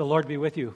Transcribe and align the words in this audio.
The 0.00 0.06
Lord 0.06 0.26
be 0.26 0.38
with 0.38 0.56
you. 0.56 0.74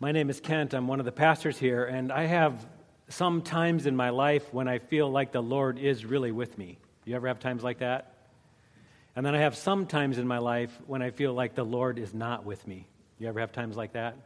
My 0.00 0.10
name 0.10 0.28
is 0.28 0.40
Kent. 0.40 0.74
I'm 0.74 0.88
one 0.88 0.98
of 0.98 1.06
the 1.06 1.12
pastors 1.12 1.56
here, 1.56 1.84
and 1.84 2.10
I 2.10 2.24
have 2.24 2.66
some 3.08 3.42
times 3.42 3.86
in 3.86 3.94
my 3.94 4.10
life 4.10 4.52
when 4.52 4.66
I 4.66 4.80
feel 4.80 5.08
like 5.08 5.30
the 5.30 5.40
Lord 5.40 5.78
is 5.78 6.04
really 6.04 6.32
with 6.32 6.58
me. 6.58 6.78
You 7.04 7.14
ever 7.14 7.28
have 7.28 7.38
times 7.38 7.62
like 7.62 7.78
that? 7.78 8.12
And 9.14 9.24
then 9.24 9.36
I 9.36 9.38
have 9.38 9.54
some 9.54 9.86
times 9.86 10.18
in 10.18 10.26
my 10.26 10.38
life 10.38 10.76
when 10.88 11.00
I 11.00 11.10
feel 11.10 11.32
like 11.32 11.54
the 11.54 11.62
Lord 11.62 12.00
is 12.00 12.12
not 12.12 12.44
with 12.44 12.66
me. 12.66 12.88
You 13.20 13.28
ever 13.28 13.38
have 13.38 13.52
times 13.52 13.76
like 13.76 13.92
that? 13.92 14.16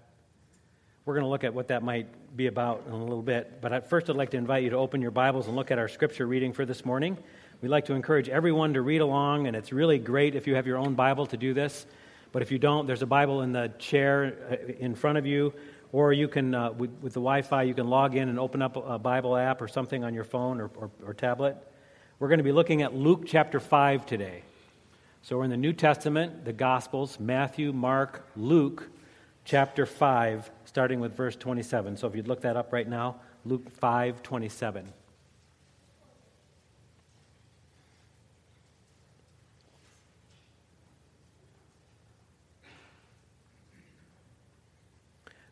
We're 1.04 1.12
going 1.12 1.24
to 1.24 1.30
look 1.30 1.44
at 1.44 1.52
what 1.52 1.68
that 1.68 1.82
might 1.82 2.34
be 2.34 2.46
about 2.46 2.84
in 2.86 2.94
a 2.94 3.04
little 3.04 3.20
bit. 3.20 3.60
But 3.60 3.74
at 3.74 3.90
first, 3.90 4.08
I'd 4.08 4.16
like 4.16 4.30
to 4.30 4.38
invite 4.38 4.64
you 4.64 4.70
to 4.70 4.76
open 4.76 5.02
your 5.02 5.10
Bibles 5.10 5.48
and 5.48 5.54
look 5.54 5.70
at 5.70 5.78
our 5.78 5.88
scripture 5.88 6.26
reading 6.26 6.54
for 6.54 6.64
this 6.64 6.86
morning. 6.86 7.18
We'd 7.60 7.68
like 7.68 7.84
to 7.84 7.92
encourage 7.92 8.30
everyone 8.30 8.72
to 8.72 8.80
read 8.80 9.02
along, 9.02 9.48
and 9.48 9.54
it's 9.54 9.70
really 9.70 9.98
great 9.98 10.34
if 10.34 10.46
you 10.46 10.54
have 10.54 10.66
your 10.66 10.78
own 10.78 10.94
Bible 10.94 11.26
to 11.26 11.36
do 11.36 11.52
this. 11.52 11.84
But 12.32 12.42
if 12.42 12.52
you 12.52 12.58
don't, 12.58 12.86
there's 12.86 13.02
a 13.02 13.06
Bible 13.06 13.42
in 13.42 13.52
the 13.52 13.72
chair 13.78 14.36
uh, 14.50 14.72
in 14.78 14.94
front 14.94 15.18
of 15.18 15.26
you, 15.26 15.52
or 15.92 16.12
you 16.12 16.28
can, 16.28 16.54
uh, 16.54 16.72
with, 16.72 16.90
with, 17.02 17.12
the 17.12 17.20
Wi 17.20 17.42
Fi, 17.42 17.64
you 17.64 17.74
can 17.74 17.88
log 17.88 18.14
in 18.14 18.28
and 18.28 18.38
open 18.38 18.62
up 18.62 18.76
a 18.76 18.98
Bible 18.98 19.36
app 19.36 19.60
or 19.60 19.68
something 19.68 20.04
on 20.04 20.14
your 20.14 20.24
phone 20.24 20.60
or, 20.60 20.70
or, 20.76 20.90
or 21.04 21.14
tablet. 21.14 21.56
We're 22.18 22.28
going 22.28 22.38
to 22.38 22.44
be 22.44 22.52
looking 22.52 22.82
at 22.82 22.94
Luke 22.94 23.24
chapter 23.26 23.58
5 23.58 24.06
today. 24.06 24.42
So 25.22 25.36
we're 25.36 25.44
in 25.44 25.50
the 25.50 25.56
New 25.56 25.72
Testament, 25.72 26.44
the 26.44 26.52
Gospels, 26.52 27.18
Matthew, 27.18 27.72
Mark, 27.72 28.26
Luke, 28.36 28.88
chapter 29.44 29.84
5, 29.84 30.50
starting 30.64 31.00
with 31.00 31.14
verse 31.14 31.34
27. 31.36 31.96
So 31.96 32.06
if 32.06 32.14
you'd 32.14 32.28
look 32.28 32.42
that 32.42 32.56
up 32.56 32.72
right 32.72 32.88
now, 32.88 33.16
Luke 33.44 33.70
5 33.70 34.22
27. 34.22 34.86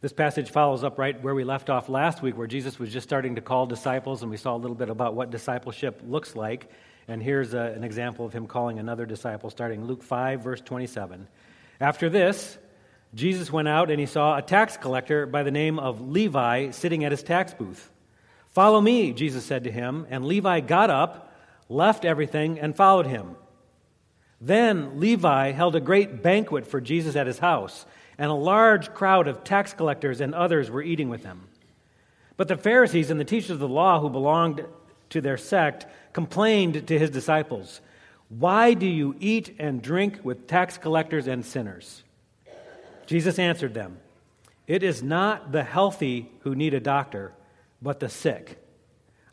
This 0.01 0.13
passage 0.13 0.51
follows 0.51 0.85
up 0.85 0.97
right 0.97 1.21
where 1.25 1.35
we 1.35 1.43
left 1.43 1.69
off 1.69 1.89
last 1.89 2.23
week, 2.23 2.39
where 2.39 2.47
Jesus 2.47 2.79
was 2.79 2.93
just 2.93 3.09
starting 3.09 3.35
to 3.35 3.41
call 3.41 3.67
disciples, 3.67 4.23
and 4.23 4.31
we 4.31 4.37
saw 4.37 4.55
a 4.55 4.59
little 4.59 4.77
bit 4.77 4.91
about 4.91 5.15
what 5.15 5.31
discipleship 5.31 6.01
looks 6.07 6.37
like. 6.37 6.71
And 7.09 7.21
here's 7.21 7.53
a, 7.53 7.59
an 7.59 7.83
example 7.83 8.25
of 8.25 8.33
him 8.33 8.47
calling 8.47 8.79
another 8.79 9.07
disciple, 9.07 9.51
starting 9.51 9.87
Luke 9.87 10.05
5, 10.05 10.41
verse 10.41 10.61
27. 10.61 11.27
After 11.81 12.09
this, 12.09 12.59
Jesus 13.13 13.51
went 13.51 13.67
out 13.67 13.91
and 13.91 13.99
he 13.99 14.07
saw 14.07 14.37
a 14.37 14.43
tax 14.43 14.77
collector 14.77 15.27
by 15.27 15.43
the 15.43 15.51
name 15.51 15.81
of 15.81 16.01
Levi 16.01 16.71
sitting 16.71 17.05
at 17.05 17.11
his 17.11 17.25
tax 17.25 17.53
booth. 17.53 17.91
Follow 18.51 18.81
me, 18.81 19.13
Jesus 19.13 19.45
said 19.45 19.65
to 19.65 19.73
him, 19.73 20.07
and 20.11 20.25
Levi 20.25 20.61
got 20.61 20.91
up, 20.91 21.35
left 21.69 22.05
everything, 22.05 22.61
and 22.61 22.77
followed 22.77 23.07
him. 23.07 23.35
Then 24.41 25.01
Levi 25.01 25.51
held 25.51 25.75
a 25.75 25.81
great 25.81 26.23
banquet 26.23 26.69
for 26.69 26.81
Jesus 26.81 27.17
at 27.17 27.27
his 27.27 27.41
house 27.41 27.85
and 28.19 28.31
a 28.31 28.35
large 28.35 28.93
crowd 28.93 29.29
of 29.29 29.45
tax 29.45 29.73
collectors 29.73 30.21
and 30.21 30.35
others 30.35 30.71
were 30.71 30.83
eating 30.83 31.09
with 31.09 31.25
him. 31.25 31.49
But 32.37 32.49
the 32.49 32.57
Pharisees 32.57 33.11
and 33.11 33.19
the 33.19 33.25
teachers 33.25 33.51
of 33.51 33.59
the 33.61 33.69
law 33.69 34.01
who 34.01 34.11
belonged 34.11 34.65
to 35.11 35.21
their 35.21 35.37
sect 35.37 35.87
complained 36.13 36.87
to 36.89 36.99
his 36.99 37.11
disciples, 37.11 37.81
Why 38.29 38.75
do 38.75 38.87
you 38.87 39.17
eat 39.21 39.55
and 39.59 39.81
drink 39.81 40.21
with 40.23 40.47
tax 40.47 40.79
collectors 40.79 41.27
and 41.27 41.45
sinners? 41.45 42.03
Jesus 43.07 43.39
answered 43.39 43.75
them, 43.75 43.99
It 44.67 44.83
is 44.83 45.03
not 45.03 45.53
the 45.53 45.65
healthy 45.65 46.31
who 46.41 46.55
need 46.55 46.75
a 46.75 46.81
doctor, 46.81 47.33
but 47.81 48.01
the 48.01 48.09
sick. 48.09 48.59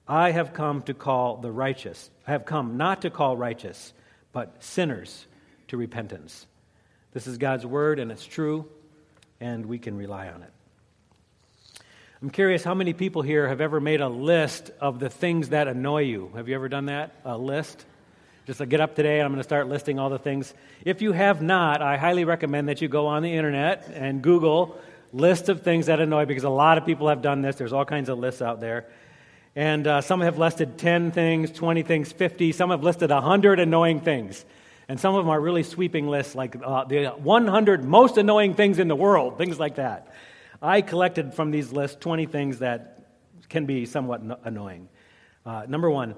I 0.07 0.31
have 0.31 0.53
come 0.53 0.83
to 0.83 0.93
call 0.93 1.37
the 1.37 1.51
righteous. 1.51 2.11
I 2.27 2.31
have 2.31 2.45
come 2.45 2.77
not 2.77 3.01
to 3.01 3.09
call 3.09 3.35
righteous, 3.35 3.93
but 4.31 4.63
sinners 4.63 5.25
to 5.67 5.77
repentance. 5.77 6.45
This 7.15 7.27
is 7.27 7.37
God's 7.37 7.65
word, 7.65 7.99
and 7.99 8.11
it's 8.11 8.25
true, 8.25 8.65
and 9.39 9.67
we 9.67 9.79
can 9.79 9.95
rely 9.95 10.27
on 10.27 10.41
it. 10.43 10.51
I'm 12.21 12.29
curious 12.29 12.61
how 12.61 12.73
many 12.73 12.91
people 12.91 13.21
here 13.21 13.47
have 13.47 13.61
ever 13.61 13.79
made 13.79 14.01
a 14.01 14.09
list 14.09 14.69
of 14.81 14.99
the 14.99 15.09
things 15.09 15.47
that 15.49 15.69
annoy 15.69 16.01
you. 16.01 16.29
Have 16.35 16.49
you 16.49 16.55
ever 16.55 16.67
done 16.67 16.87
that? 16.87 17.15
A 17.23 17.37
list? 17.37 17.85
Just 18.45 18.59
like 18.59 18.67
get 18.67 18.81
up 18.81 18.97
today 18.97 19.19
and 19.19 19.25
I'm 19.25 19.31
going 19.31 19.39
to 19.39 19.45
start 19.45 19.69
listing 19.69 19.97
all 19.97 20.09
the 20.09 20.19
things. 20.19 20.53
If 20.83 21.01
you 21.01 21.13
have 21.13 21.41
not, 21.41 21.81
I 21.81 21.95
highly 21.95 22.25
recommend 22.25 22.67
that 22.67 22.81
you 22.81 22.89
go 22.89 23.07
on 23.07 23.23
the 23.23 23.31
internet 23.31 23.89
and 23.93 24.21
Google 24.21 24.77
list 25.13 25.47
of 25.47 25.61
things 25.61 25.85
that 25.85 26.01
annoy 26.01 26.25
because 26.25 26.43
a 26.43 26.49
lot 26.49 26.77
of 26.77 26.85
people 26.85 27.07
have 27.07 27.21
done 27.21 27.41
this. 27.41 27.55
There's 27.55 27.71
all 27.71 27.85
kinds 27.85 28.09
of 28.09 28.19
lists 28.19 28.41
out 28.41 28.59
there. 28.59 28.87
And 29.55 29.87
uh, 29.87 30.01
some 30.01 30.19
have 30.19 30.37
listed 30.37 30.77
10 30.77 31.11
things, 31.11 31.49
20 31.49 31.81
things, 31.83 32.11
50. 32.11 32.51
Some 32.51 32.71
have 32.71 32.83
listed 32.83 33.09
100 33.09 33.61
annoying 33.61 34.01
things. 34.01 34.43
And 34.87 34.99
some 34.99 35.15
of 35.15 35.23
them 35.23 35.29
are 35.29 35.39
really 35.39 35.63
sweeping 35.63 36.07
lists, 36.07 36.35
like 36.35 36.55
uh, 36.63 36.85
the 36.85 37.07
100 37.07 37.83
most 37.83 38.17
annoying 38.17 38.53
things 38.53 38.77
in 38.77 38.87
the 38.87 38.95
world, 38.95 39.37
things 39.37 39.59
like 39.59 39.75
that. 39.75 40.13
I 40.61 40.81
collected 40.81 41.33
from 41.33 41.51
these 41.51 41.71
lists 41.71 41.97
20 41.99 42.27
things 42.27 42.59
that 42.59 43.07
can 43.49 43.65
be 43.65 43.85
somewhat 43.85 44.21
annoying. 44.43 44.89
Uh, 45.45 45.63
number 45.67 45.89
one, 45.89 46.15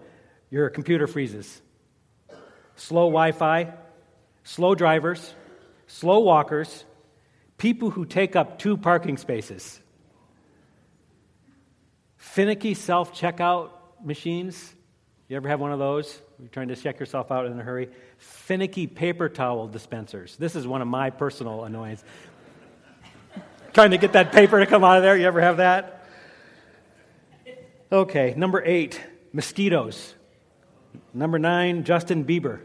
your 0.50 0.70
computer 0.70 1.08
freezes. 1.08 1.62
Slow 2.76 3.08
Wi 3.08 3.32
Fi, 3.32 3.74
slow 4.44 4.76
drivers, 4.76 5.34
slow 5.88 6.20
walkers, 6.20 6.86
people 7.58 7.90
who 7.90 8.06
take 8.06 8.36
up 8.36 8.60
two 8.60 8.78
parking 8.78 9.18
spaces, 9.18 9.80
finicky 12.18 12.74
self 12.74 13.14
checkout 13.14 13.72
machines. 14.04 14.76
You 15.28 15.36
ever 15.36 15.50
have 15.50 15.60
one 15.60 15.74
of 15.74 15.80
those? 15.80 16.22
You're 16.40 16.48
trying 16.48 16.70
to 16.70 16.76
check 16.76 17.02
yourself 17.02 17.32
out 17.32 17.48
in 17.48 17.60
a 17.60 17.64
hurry. 17.64 17.90
Finicky 18.18 18.88
paper 18.88 19.28
towel 19.28 19.68
dispensers. 19.68 20.38
This 20.38 20.56
is 20.56 20.66
one 20.66 20.82
of 20.82 20.88
my 20.88 21.10
personal 21.10 21.66
annoyances. 21.66 22.06
trying 23.74 23.92
to 23.92 23.98
get 23.98 24.14
that 24.14 24.32
paper 24.32 24.60
to 24.60 24.66
come 24.66 24.86
out 24.86 24.96
of 24.98 25.04
there. 25.04 25.18
You 25.18 25.28
ever 25.28 25.42
have 25.42 25.58
that? 25.58 26.06
Okay, 27.92 28.34
number 28.38 28.64
eight, 28.66 29.02
mosquitoes. 29.34 30.16
Number 31.14 31.40
nine, 31.40 31.84
Justin 31.84 32.24
Bieber. 32.24 32.62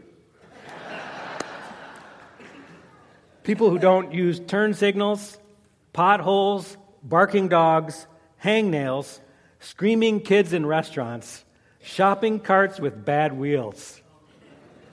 People 3.43 3.69
who 3.69 3.77
don't 3.77 4.13
use 4.13 4.39
turn 4.39 4.73
signals, 4.73 5.37
potholes, 5.91 6.77
barking 7.03 7.49
dogs, 7.49 8.07
hangnails, 8.41 9.19
screaming 9.59 10.21
kids 10.21 10.53
in 10.53 10.65
restaurants, 10.65 11.43
Shopping 11.83 12.39
carts 12.39 12.79
with 12.79 13.03
bad 13.03 13.37
wheels. 13.37 14.01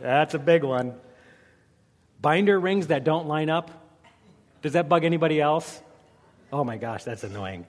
That's 0.00 0.34
a 0.34 0.40
big 0.40 0.64
one. 0.64 0.94
Binder 2.20 2.58
rings 2.58 2.88
that 2.88 3.04
don't 3.04 3.28
line 3.28 3.48
up. 3.48 3.70
Does 4.60 4.72
that 4.72 4.88
bug 4.88 5.04
anybody 5.04 5.40
else? 5.40 5.80
Oh 6.52 6.64
my 6.64 6.78
gosh, 6.78 7.04
that's 7.04 7.22
annoying. 7.22 7.64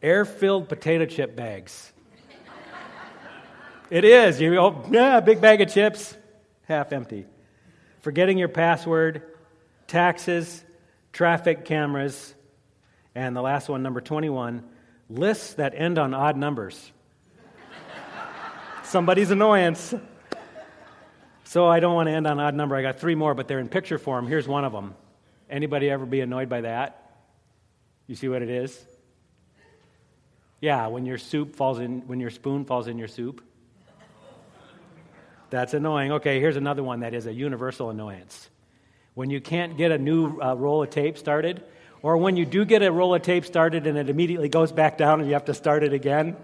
Air 0.00 0.24
filled 0.24 0.68
potato 0.68 1.06
chip 1.06 1.34
bags. 1.34 1.92
it 3.90 4.04
is. 4.04 4.40
You 4.40 4.56
oh, 4.58 4.86
yeah, 4.92 5.18
big 5.18 5.40
bag 5.40 5.60
of 5.60 5.68
chips, 5.68 6.16
half 6.68 6.92
empty. 6.92 7.26
Forgetting 8.02 8.38
your 8.38 8.48
password, 8.48 9.22
taxes, 9.88 10.64
traffic 11.12 11.64
cameras, 11.64 12.32
and 13.16 13.34
the 13.34 13.42
last 13.42 13.68
one, 13.68 13.82
number 13.82 14.00
21, 14.00 14.62
lists 15.10 15.54
that 15.54 15.74
end 15.74 15.98
on 15.98 16.14
odd 16.14 16.36
numbers 16.36 16.92
somebody's 18.88 19.30
annoyance. 19.30 19.94
So 21.44 21.66
I 21.66 21.80
don't 21.80 21.94
want 21.94 22.08
to 22.08 22.12
end 22.12 22.26
on 22.26 22.38
an 22.38 22.44
odd 22.44 22.54
number. 22.54 22.76
I 22.76 22.82
got 22.82 22.98
three 22.98 23.14
more, 23.14 23.34
but 23.34 23.48
they're 23.48 23.58
in 23.58 23.68
picture 23.68 23.98
form. 23.98 24.26
Here's 24.26 24.48
one 24.48 24.64
of 24.64 24.72
them. 24.72 24.94
Anybody 25.48 25.90
ever 25.90 26.04
be 26.04 26.20
annoyed 26.20 26.48
by 26.48 26.62
that? 26.62 27.12
You 28.06 28.14
see 28.14 28.28
what 28.28 28.42
it 28.42 28.50
is? 28.50 28.78
Yeah, 30.60 30.88
when 30.88 31.06
your 31.06 31.18
soup 31.18 31.54
falls 31.54 31.78
in, 31.78 32.06
when 32.06 32.20
your 32.20 32.30
spoon 32.30 32.64
falls 32.64 32.88
in 32.88 32.98
your 32.98 33.08
soup. 33.08 33.42
That's 35.50 35.72
annoying. 35.72 36.12
Okay, 36.12 36.40
here's 36.40 36.56
another 36.56 36.82
one 36.82 37.00
that 37.00 37.14
is 37.14 37.26
a 37.26 37.32
universal 37.32 37.90
annoyance. 37.90 38.50
When 39.14 39.30
you 39.30 39.40
can't 39.40 39.78
get 39.78 39.92
a 39.92 39.98
new 39.98 40.40
uh, 40.40 40.54
roll 40.54 40.82
of 40.82 40.90
tape 40.90 41.16
started, 41.16 41.64
or 42.02 42.16
when 42.18 42.36
you 42.36 42.44
do 42.44 42.64
get 42.64 42.82
a 42.82 42.92
roll 42.92 43.14
of 43.14 43.22
tape 43.22 43.46
started 43.46 43.86
and 43.86 43.96
it 43.96 44.10
immediately 44.10 44.48
goes 44.48 44.72
back 44.72 44.98
down 44.98 45.20
and 45.20 45.28
you 45.28 45.34
have 45.34 45.46
to 45.46 45.54
start 45.54 45.82
it 45.82 45.92
again. 45.92 46.36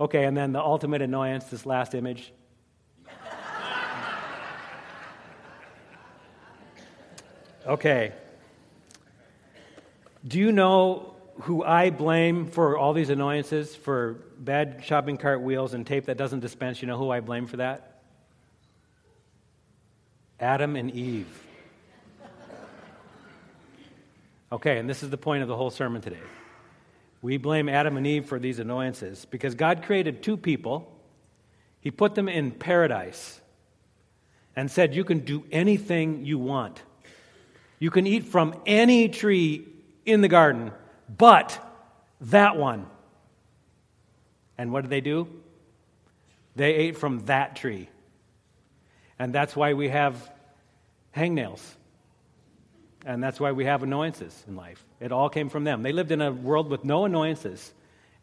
Okay, 0.00 0.24
and 0.24 0.34
then 0.34 0.52
the 0.52 0.60
ultimate 0.60 1.02
annoyance, 1.02 1.44
this 1.44 1.66
last 1.66 1.94
image. 1.94 2.32
Okay. 7.66 8.12
Do 10.26 10.38
you 10.38 10.52
know 10.52 11.14
who 11.42 11.62
I 11.62 11.90
blame 11.90 12.46
for 12.46 12.78
all 12.78 12.94
these 12.94 13.10
annoyances, 13.10 13.76
for 13.76 14.14
bad 14.38 14.82
shopping 14.84 15.18
cart 15.18 15.42
wheels 15.42 15.74
and 15.74 15.86
tape 15.86 16.06
that 16.06 16.16
doesn't 16.16 16.40
dispense? 16.40 16.80
You 16.80 16.88
know 16.88 16.96
who 16.96 17.10
I 17.10 17.20
blame 17.20 17.46
for 17.46 17.58
that? 17.58 18.00
Adam 20.40 20.76
and 20.76 20.90
Eve. 20.90 21.28
Okay, 24.50 24.78
and 24.78 24.88
this 24.88 25.02
is 25.02 25.10
the 25.10 25.18
point 25.18 25.42
of 25.42 25.48
the 25.48 25.56
whole 25.56 25.70
sermon 25.70 26.00
today. 26.00 26.18
We 27.22 27.36
blame 27.36 27.68
Adam 27.68 27.96
and 27.96 28.06
Eve 28.06 28.26
for 28.26 28.38
these 28.38 28.58
annoyances 28.58 29.26
because 29.26 29.54
God 29.54 29.82
created 29.82 30.22
two 30.22 30.36
people. 30.36 30.90
He 31.80 31.90
put 31.90 32.14
them 32.14 32.28
in 32.28 32.50
paradise 32.50 33.40
and 34.56 34.70
said, 34.70 34.94
You 34.94 35.04
can 35.04 35.20
do 35.20 35.44
anything 35.52 36.24
you 36.24 36.38
want. 36.38 36.82
You 37.78 37.90
can 37.90 38.06
eat 38.06 38.24
from 38.24 38.54
any 38.66 39.08
tree 39.08 39.66
in 40.04 40.20
the 40.20 40.28
garden, 40.28 40.72
but 41.16 41.58
that 42.22 42.56
one. 42.56 42.86
And 44.58 44.72
what 44.72 44.82
did 44.82 44.90
they 44.90 45.00
do? 45.00 45.28
They 46.56 46.74
ate 46.74 46.98
from 46.98 47.20
that 47.20 47.56
tree. 47.56 47.88
And 49.18 49.32
that's 49.32 49.56
why 49.56 49.74
we 49.74 49.88
have 49.88 50.30
hangnails. 51.16 51.60
And 53.06 53.22
that's 53.22 53.40
why 53.40 53.52
we 53.52 53.64
have 53.64 53.82
annoyances 53.82 54.44
in 54.46 54.56
life. 54.56 54.84
It 55.00 55.12
all 55.12 55.28
came 55.28 55.48
from 55.48 55.64
them. 55.64 55.82
They 55.82 55.92
lived 55.92 56.12
in 56.12 56.20
a 56.20 56.30
world 56.30 56.68
with 56.68 56.84
no 56.84 57.04
annoyances. 57.06 57.72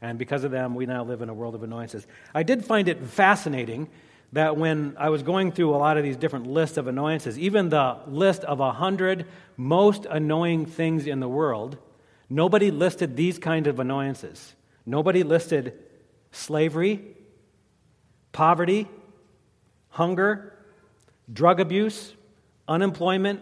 And 0.02 0.20
because 0.20 0.44
of 0.44 0.52
them, 0.52 0.76
we 0.76 0.86
now 0.86 1.04
live 1.04 1.22
in 1.22 1.30
a 1.30 1.34
world 1.34 1.56
of 1.56 1.64
annoyances. 1.64 2.06
I 2.34 2.44
did 2.44 2.64
find 2.64 2.88
it 2.88 3.04
fascinating 3.04 3.90
that 4.34 4.58
when 4.58 4.96
I 5.00 5.10
was 5.10 5.24
going 5.24 5.52
through 5.52 5.74
a 5.74 5.78
lot 5.78 5.98
of 5.98 6.04
these 6.04 6.18
different 6.18 6.48
lists 6.48 6.78
of 6.78 6.88
annoyances, 6.88 7.40
even 7.40 7.70
the 7.70 7.98
list 8.08 8.44
of 8.44 8.60
a 8.60 8.72
hundred 8.72 9.26
most 9.56 10.06
annoying 10.06 10.66
things 10.66 11.08
in 11.08 11.20
the 11.20 11.30
world, 11.30 11.78
nobody 12.30 12.70
listed 12.70 13.16
these 13.16 13.40
kind 13.40 13.68
of 13.68 13.80
annoyances. 13.80 14.54
Nobody 14.86 15.24
listed 15.24 15.74
slavery, 16.32 17.02
poverty, 18.32 18.88
hunger, 19.90 20.54
drug 21.32 21.60
abuse, 21.60 22.14
unemployment, 22.68 23.40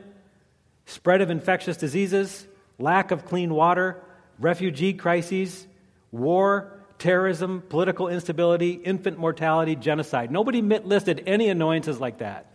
spread 0.86 1.22
of 1.22 1.30
infectious 1.30 1.78
diseases, 1.78 2.48
lack 2.78 3.12
of 3.12 3.26
clean 3.26 3.54
water, 3.54 4.02
refugee 4.40 4.94
crises, 4.94 5.68
war, 6.12 6.80
terrorism, 6.98 7.62
political 7.70 8.08
instability, 8.08 8.72
infant 8.72 9.18
mortality, 9.18 9.76
genocide. 9.76 10.32
Nobody 10.32 10.62
listed 10.62 11.24
any 11.26 11.50
annoyances 11.50 12.00
like 12.00 12.20
that, 12.20 12.52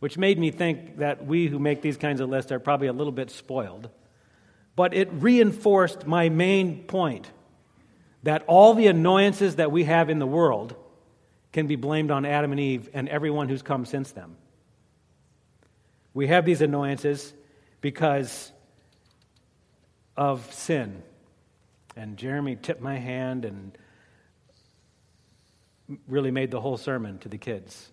which 0.00 0.18
made 0.18 0.38
me 0.38 0.50
think 0.50 0.98
that 0.98 1.24
we 1.26 1.46
who 1.46 1.58
make 1.58 1.82
these 1.82 1.96
kinds 1.96 2.20
of 2.20 2.28
lists 2.28 2.52
are 2.52 2.58
probably 2.58 2.88
a 2.88 2.92
little 2.92 3.12
bit 3.12 3.30
spoiled. 3.30 3.88
But 4.76 4.94
it 4.94 5.08
reinforced 5.12 6.06
my 6.06 6.28
main 6.28 6.84
point 6.84 7.30
that 8.24 8.42
all 8.46 8.74
the 8.74 8.88
annoyances 8.88 9.56
that 9.56 9.70
we 9.70 9.84
have 9.84 10.10
in 10.10 10.18
the 10.18 10.26
world 10.26 10.74
can 11.52 11.66
be 11.66 11.76
blamed 11.76 12.10
on 12.10 12.24
Adam 12.24 12.50
and 12.50 12.60
Eve 12.60 12.88
and 12.92 13.08
everyone 13.08 13.48
who's 13.48 13.62
come 13.62 13.84
since 13.84 14.10
them. 14.10 14.36
We 16.12 16.26
have 16.26 16.44
these 16.44 16.60
annoyances 16.60 17.32
because 17.84 18.50
of 20.16 20.50
sin. 20.54 21.02
And 21.96 22.16
Jeremy 22.16 22.56
tipped 22.56 22.80
my 22.80 22.96
hand 22.96 23.44
and 23.44 23.76
really 26.08 26.30
made 26.30 26.50
the 26.50 26.62
whole 26.62 26.78
sermon 26.78 27.18
to 27.18 27.28
the 27.28 27.36
kids. 27.36 27.92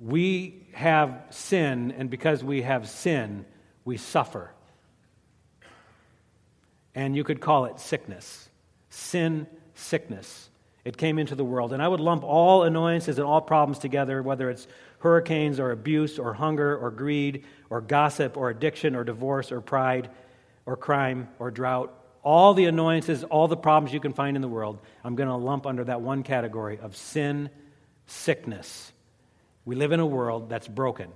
We 0.00 0.68
have 0.72 1.26
sin, 1.28 1.92
and 1.98 2.08
because 2.08 2.42
we 2.42 2.62
have 2.62 2.88
sin, 2.88 3.44
we 3.84 3.98
suffer. 3.98 4.54
And 6.94 7.14
you 7.14 7.24
could 7.24 7.42
call 7.42 7.66
it 7.66 7.78
sickness. 7.78 8.48
Sin, 8.88 9.46
sickness. 9.74 10.48
It 10.86 10.96
came 10.96 11.18
into 11.18 11.34
the 11.34 11.44
world. 11.44 11.74
And 11.74 11.82
I 11.82 11.88
would 11.88 12.00
lump 12.00 12.24
all 12.24 12.62
annoyances 12.62 13.18
and 13.18 13.26
all 13.26 13.42
problems 13.42 13.78
together, 13.80 14.22
whether 14.22 14.48
it's 14.48 14.66
hurricanes 15.00 15.60
or 15.60 15.72
abuse 15.72 16.18
or 16.18 16.32
hunger 16.32 16.74
or 16.74 16.90
greed 16.90 17.44
or 17.70 17.80
gossip 17.80 18.36
or 18.36 18.50
addiction 18.50 18.94
or 18.94 19.04
divorce 19.04 19.52
or 19.52 19.60
pride 19.60 20.10
or 20.66 20.76
crime 20.76 21.28
or 21.38 21.50
drought 21.50 21.94
all 22.22 22.52
the 22.52 22.66
annoyances, 22.66 23.24
all 23.24 23.48
the 23.48 23.56
problems 23.56 23.92
you 23.92 24.00
can 24.00 24.12
find 24.12 24.36
in 24.36 24.42
the 24.42 24.48
world, 24.48 24.78
I'm 25.04 25.16
going 25.16 25.30
to 25.30 25.36
lump 25.36 25.66
under 25.66 25.84
that 25.84 26.02
one 26.02 26.22
category 26.22 26.78
of 26.78 26.94
sin, 26.94 27.48
sickness. 28.06 28.92
We 29.64 29.76
live 29.76 29.92
in 29.92 30.00
a 30.00 30.06
world 30.06 30.50
that's 30.50 30.68
broken, 30.68 31.10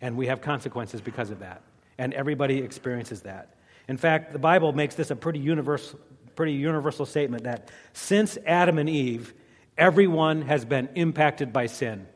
and 0.00 0.16
we 0.16 0.28
have 0.28 0.40
consequences 0.40 1.00
because 1.00 1.30
of 1.30 1.40
that. 1.40 1.62
And 1.98 2.14
everybody 2.14 2.58
experiences 2.62 3.22
that. 3.22 3.56
In 3.88 3.96
fact, 3.96 4.32
the 4.32 4.38
Bible 4.38 4.72
makes 4.72 4.94
this 4.94 5.10
a 5.10 5.16
pretty 5.16 5.38
universal, 5.38 5.98
pretty 6.34 6.52
universal 6.52 7.04
statement 7.04 7.44
that 7.44 7.70
since 7.92 8.38
Adam 8.46 8.78
and 8.78 8.88
Eve, 8.88 9.34
everyone 9.76 10.42
has 10.42 10.64
been 10.64 10.88
impacted 10.94 11.52
by 11.52 11.66
sin. 11.66 12.06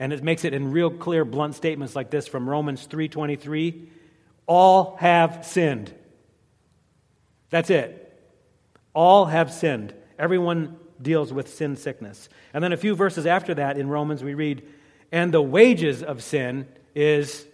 And 0.00 0.12
it 0.12 0.24
makes 0.24 0.44
it 0.44 0.52
in 0.52 0.72
real 0.72 0.90
clear, 0.90 1.24
blunt 1.24 1.54
statements 1.54 1.94
like 1.94 2.10
this 2.10 2.26
from 2.26 2.50
Romans 2.50 2.88
3:23, 2.88 3.88
all 4.46 4.96
have 4.96 5.46
sinned 5.46 5.94
that's 7.50 7.68
it. 7.68 8.06
All 8.94 9.26
have 9.26 9.52
sinned. 9.52 9.92
Everyone 10.18 10.78
deals 11.02 11.32
with 11.32 11.52
sin 11.52 11.76
sickness. 11.76 12.28
And 12.54 12.62
then 12.64 12.72
a 12.72 12.76
few 12.76 12.94
verses 12.94 13.26
after 13.26 13.54
that 13.54 13.76
in 13.76 13.88
Romans, 13.88 14.24
we 14.24 14.34
read, 14.34 14.66
And 15.12 15.34
the 15.34 15.42
wages 15.42 16.02
of 16.02 16.22
sin 16.22 16.66
is 16.94 17.44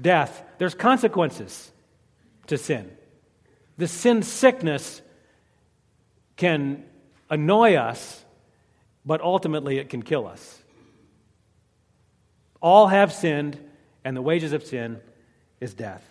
death. 0.00 0.42
There's 0.58 0.74
consequences 0.74 1.70
to 2.46 2.58
sin. 2.58 2.90
The 3.76 3.88
sin 3.88 4.22
sickness 4.22 5.02
can 6.36 6.84
annoy 7.28 7.74
us, 7.74 8.24
but 9.04 9.20
ultimately 9.20 9.78
it 9.78 9.90
can 9.90 10.02
kill 10.02 10.26
us. 10.26 10.62
All 12.64 12.86
have 12.86 13.12
sinned, 13.12 13.58
and 14.06 14.16
the 14.16 14.22
wages 14.22 14.54
of 14.54 14.64
sin 14.64 14.98
is 15.60 15.74
death. 15.74 16.02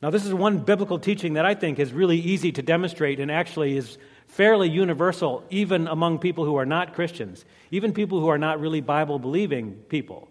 Now, 0.00 0.08
this 0.08 0.24
is 0.24 0.32
one 0.32 0.60
biblical 0.60 0.98
teaching 0.98 1.34
that 1.34 1.44
I 1.44 1.54
think 1.54 1.78
is 1.78 1.92
really 1.92 2.16
easy 2.16 2.52
to 2.52 2.62
demonstrate 2.62 3.20
and 3.20 3.30
actually 3.30 3.76
is 3.76 3.98
fairly 4.28 4.70
universal, 4.70 5.44
even 5.50 5.86
among 5.86 6.20
people 6.20 6.46
who 6.46 6.56
are 6.56 6.64
not 6.64 6.94
Christians, 6.94 7.44
even 7.70 7.92
people 7.92 8.18
who 8.18 8.28
are 8.28 8.38
not 8.38 8.60
really 8.60 8.80
Bible 8.80 9.18
believing 9.18 9.74
people. 9.90 10.30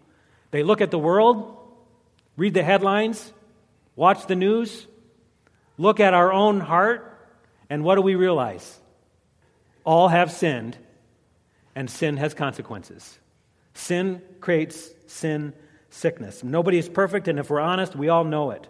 They 0.50 0.63
look 0.63 0.81
at 0.81 0.89
the 0.89 0.98
world, 0.98 1.56
read 2.36 2.56
the 2.56 2.63
headlines, 2.63 3.31
watch 3.95 4.25
the 4.25 4.36
news, 4.36 4.88
look 5.78 6.00
at 6.00 6.16
our 6.16 6.33
own 6.33 6.62
heart, 6.62 7.30
and 7.69 7.83
what 7.83 7.94
do 7.94 8.01
we 8.01 8.16
realize? 8.16 8.80
All 9.83 10.07
have 10.07 10.31
sinned, 10.31 10.75
and 11.75 11.92
sin 11.92 12.18
has 12.18 12.33
consequences. 12.33 13.19
Sin 13.78 14.24
creates 14.42 14.90
sin 15.06 15.54
sickness. 15.92 16.44
Nobody 16.44 16.80
is 16.80 16.90
perfect, 16.90 17.28
and 17.28 17.38
if 17.38 17.52
we're 17.52 17.60
honest, 17.60 17.96
we 17.96 18.10
all 18.10 18.24
know 18.24 18.50
it. 18.50 18.68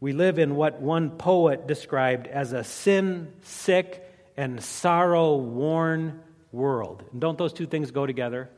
We 0.00 0.12
live 0.12 0.40
in 0.40 0.56
what 0.56 0.80
one 0.80 1.10
poet 1.10 1.68
described 1.68 2.26
as 2.26 2.52
a 2.52 2.64
sin 2.64 3.32
sick 3.42 4.04
and 4.36 4.60
sorrow 4.60 5.36
worn 5.36 6.20
world. 6.50 7.04
And 7.12 7.20
don't 7.20 7.38
those 7.38 7.52
two 7.52 7.66
things 7.66 7.92
go 7.92 8.04
together? 8.04 8.50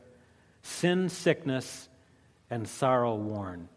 Sin 0.63 1.07
sickness 1.07 1.87
and 2.49 2.67
sorrow 2.67 3.13
worn. 3.13 3.69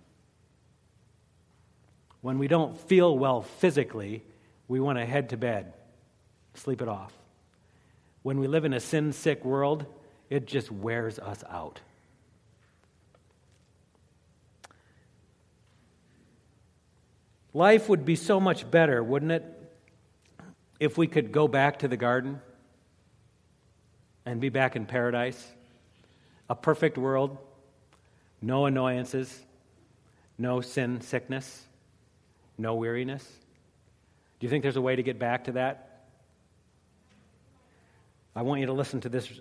When 2.23 2.38
we 2.38 2.49
don't 2.49 2.81
feel 2.88 3.17
well 3.19 3.43
physically, 3.43 4.25
we 4.67 4.81
want 4.81 4.97
to 4.99 5.05
head 5.05 5.29
to 5.29 5.37
bed, 5.37 5.75
sleep 6.55 6.81
it 6.81 6.88
off. 6.88 7.12
When 8.23 8.41
we 8.41 8.47
live 8.47 8.65
in 8.65 8.73
a 8.73 8.81
sin 8.81 9.12
sick 9.12 9.45
world, 9.45 9.85
it 10.30 10.47
just 10.47 10.71
wears 10.71 11.18
us 11.18 11.42
out. 11.49 11.80
Life 17.54 17.88
would 17.88 18.04
be 18.04 18.16
so 18.16 18.38
much 18.38 18.71
better, 18.71 19.02
wouldn't 19.02 19.33
it, 19.33 19.45
if 20.78 20.99
we 20.99 21.06
could 21.06 21.33
go 21.33 21.49
back 21.49 21.78
to 21.78 21.88
the 21.88 21.97
garden 21.97 22.40
and 24.26 24.40
be 24.40 24.50
back 24.50 24.76
in 24.76 24.85
paradise? 24.85 25.42
A 26.50 26.54
perfect 26.54 26.99
world, 26.99 27.38
no 28.42 28.66
annoyances, 28.66 29.42
no 30.37 30.61
sin, 30.61 31.00
sickness, 31.00 31.64
no 32.59 32.75
weariness. 32.75 33.25
Do 34.38 34.47
you 34.47 34.50
think 34.50 34.62
there's 34.62 34.76
a 34.76 34.83
way 34.83 34.97
to 34.97 35.02
get 35.02 35.18
back 35.18 35.45
to 35.45 35.52
that? 35.52 36.04
I 38.35 38.42
want 38.42 38.61
you 38.61 38.66
to 38.66 38.75
listen 38.75 39.00
to 39.00 39.09
this 39.09 39.40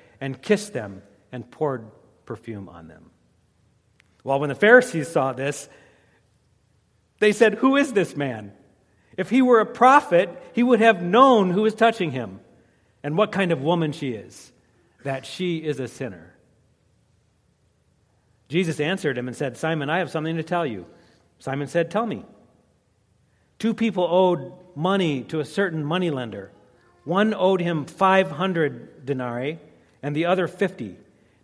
and 0.21 0.39
kissed 0.39 0.71
them 0.71 1.01
and 1.31 1.49
poured 1.49 1.89
perfume 2.25 2.69
on 2.69 2.87
them. 2.87 3.09
Well, 4.23 4.39
when 4.39 4.49
the 4.49 4.55
Pharisees 4.55 5.09
saw 5.09 5.33
this, 5.33 5.67
they 7.19 7.31
said, 7.31 7.55
Who 7.55 7.75
is 7.75 7.91
this 7.91 8.15
man? 8.15 8.53
If 9.17 9.29
he 9.29 9.41
were 9.41 9.59
a 9.59 9.65
prophet, 9.65 10.29
he 10.53 10.63
would 10.63 10.79
have 10.79 11.01
known 11.01 11.49
who 11.49 11.63
was 11.63 11.73
touching 11.73 12.11
him 12.11 12.39
and 13.03 13.17
what 13.17 13.31
kind 13.31 13.51
of 13.51 13.61
woman 13.61 13.91
she 13.91 14.11
is, 14.11 14.51
that 15.03 15.25
she 15.25 15.57
is 15.57 15.79
a 15.79 15.87
sinner. 15.87 16.35
Jesus 18.47 18.79
answered 18.79 19.17
him 19.17 19.27
and 19.27 19.35
said, 19.35 19.57
Simon, 19.57 19.89
I 19.89 19.99
have 19.99 20.11
something 20.11 20.37
to 20.37 20.43
tell 20.43 20.65
you. 20.65 20.85
Simon 21.39 21.67
said, 21.67 21.89
Tell 21.89 22.05
me. 22.05 22.23
Two 23.57 23.73
people 23.73 24.07
owed 24.09 24.53
money 24.75 25.23
to 25.25 25.39
a 25.39 25.45
certain 25.45 25.83
moneylender. 25.83 26.51
One 27.03 27.33
owed 27.33 27.61
him 27.61 27.85
500 27.85 29.05
denarii 29.05 29.59
and 30.01 30.15
the 30.15 30.25
other 30.25 30.47
50. 30.47 30.97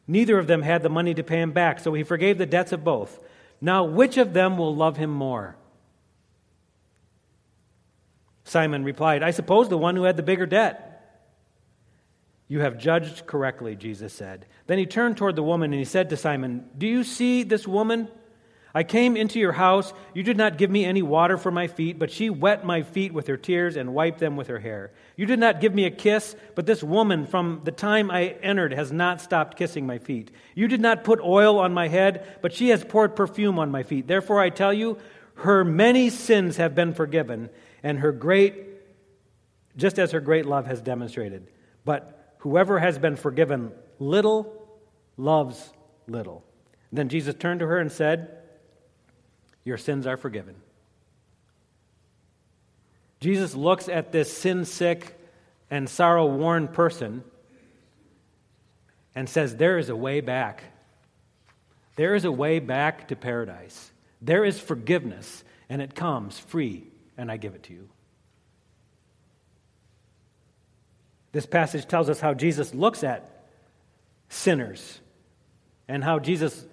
Neither 0.07 0.39
of 0.39 0.47
them 0.47 0.61
had 0.61 0.83
the 0.83 0.89
money 0.89 1.13
to 1.13 1.23
pay 1.23 1.41
him 1.41 1.51
back, 1.51 1.79
so 1.79 1.93
he 1.93 2.03
forgave 2.03 2.37
the 2.37 2.45
debts 2.45 2.71
of 2.71 2.83
both. 2.83 3.19
Now, 3.59 3.83
which 3.83 4.17
of 4.17 4.33
them 4.33 4.57
will 4.57 4.75
love 4.75 4.97
him 4.97 5.09
more? 5.09 5.55
Simon 8.45 8.83
replied, 8.83 9.23
I 9.23 9.31
suppose 9.31 9.67
the 9.67 9.77
one 9.77 9.95
who 9.95 10.03
had 10.03 10.15
the 10.15 10.23
bigger 10.23 10.45
debt. 10.45 10.87
You 12.47 12.61
have 12.61 12.77
judged 12.77 13.25
correctly, 13.25 13.75
Jesus 13.75 14.13
said. 14.13 14.45
Then 14.67 14.77
he 14.77 14.85
turned 14.85 15.17
toward 15.17 15.35
the 15.35 15.43
woman 15.43 15.73
and 15.73 15.79
he 15.79 15.85
said 15.85 16.09
to 16.09 16.17
Simon, 16.17 16.69
Do 16.77 16.87
you 16.87 17.03
see 17.03 17.43
this 17.43 17.67
woman? 17.67 18.07
I 18.77 18.83
came 18.83 19.17
into 19.17 19.39
your 19.39 19.53
house. 19.53 19.91
You 20.13 20.21
did 20.23 20.37
not 20.37 20.57
give 20.57 20.69
me 20.69 20.85
any 20.85 21.01
water 21.01 21.37
for 21.37 21.49
my 21.49 21.67
feet, 21.67 21.97
but 21.97 22.11
she 22.11 22.29
wet 22.29 22.63
my 22.65 22.83
feet 22.83 23.13
with 23.13 23.27
her 23.27 23.37
tears 23.37 23.75
and 23.75 23.93
wiped 23.93 24.19
them 24.19 24.35
with 24.35 24.47
her 24.47 24.59
hair. 24.59 24.91
You 25.15 25.25
did 25.25 25.39
not 25.39 25.61
give 25.61 25.73
me 25.73 25.85
a 25.85 25.91
kiss, 25.91 26.35
but 26.55 26.65
this 26.65 26.83
woman 26.83 27.25
from 27.25 27.61
the 27.63 27.71
time 27.71 28.11
I 28.11 28.35
entered 28.43 28.73
has 28.73 28.91
not 28.91 29.21
stopped 29.21 29.57
kissing 29.57 29.87
my 29.87 29.97
feet. 29.97 30.29
You 30.53 30.67
did 30.67 30.81
not 30.81 31.03
put 31.03 31.19
oil 31.21 31.57
on 31.59 31.73
my 31.73 31.87
head, 31.87 32.37
but 32.41 32.53
she 32.53 32.69
has 32.69 32.83
poured 32.83 33.15
perfume 33.15 33.57
on 33.57 33.71
my 33.71 33.83
feet. 33.83 34.07
Therefore 34.07 34.39
I 34.39 34.49
tell 34.49 34.73
you, 34.73 34.97
her 35.35 35.63
many 35.63 36.09
sins 36.09 36.57
have 36.57 36.75
been 36.75 36.93
forgiven, 36.93 37.49
and 37.83 37.99
her 37.99 38.11
great, 38.11 38.55
just 39.75 39.97
as 39.99 40.11
her 40.11 40.21
great 40.21 40.45
love 40.45 40.67
has 40.67 40.81
demonstrated. 40.81 41.47
But 41.83 42.17
Whoever 42.39 42.79
has 42.79 42.97
been 42.97 43.15
forgiven 43.15 43.71
little 43.99 44.69
loves 45.17 45.71
little. 46.07 46.45
Then 46.91 47.09
Jesus 47.09 47.35
turned 47.35 47.59
to 47.59 47.67
her 47.67 47.79
and 47.79 47.91
said, 47.91 48.36
Your 49.67 49.77
sins 49.77 50.07
are 50.07 50.15
forgiven. 50.15 50.55
Jesus 53.19 53.53
looks 53.53 53.89
at 53.89 54.13
this 54.13 54.31
sin 54.31 54.63
sick 54.63 55.19
and 55.69 55.89
sorrow 55.89 56.25
worn 56.25 56.69
person 56.69 57.21
and 59.13 59.27
says, 59.27 59.57
There 59.57 59.77
is 59.77 59.89
a 59.89 59.95
way 59.95 60.21
back. 60.21 60.63
There 61.97 62.15
is 62.15 62.23
a 62.23 62.31
way 62.31 62.59
back 62.59 63.09
to 63.09 63.17
paradise. 63.17 63.91
There 64.21 64.45
is 64.45 64.57
forgiveness, 64.57 65.43
and 65.67 65.81
it 65.81 65.95
comes 65.95 66.39
free, 66.39 66.87
and 67.17 67.29
I 67.29 67.35
give 67.35 67.53
it 67.53 67.63
to 67.63 67.73
you. 67.73 67.89
This 71.33 71.45
passage 71.45 71.85
tells 71.89 72.09
us 72.09 72.21
how 72.21 72.33
Jesus 72.33 72.73
looks 72.73 73.03
at 73.03 73.49
sinners 74.29 75.01
and 75.89 76.05
how 76.05 76.19
Jesus 76.19 76.65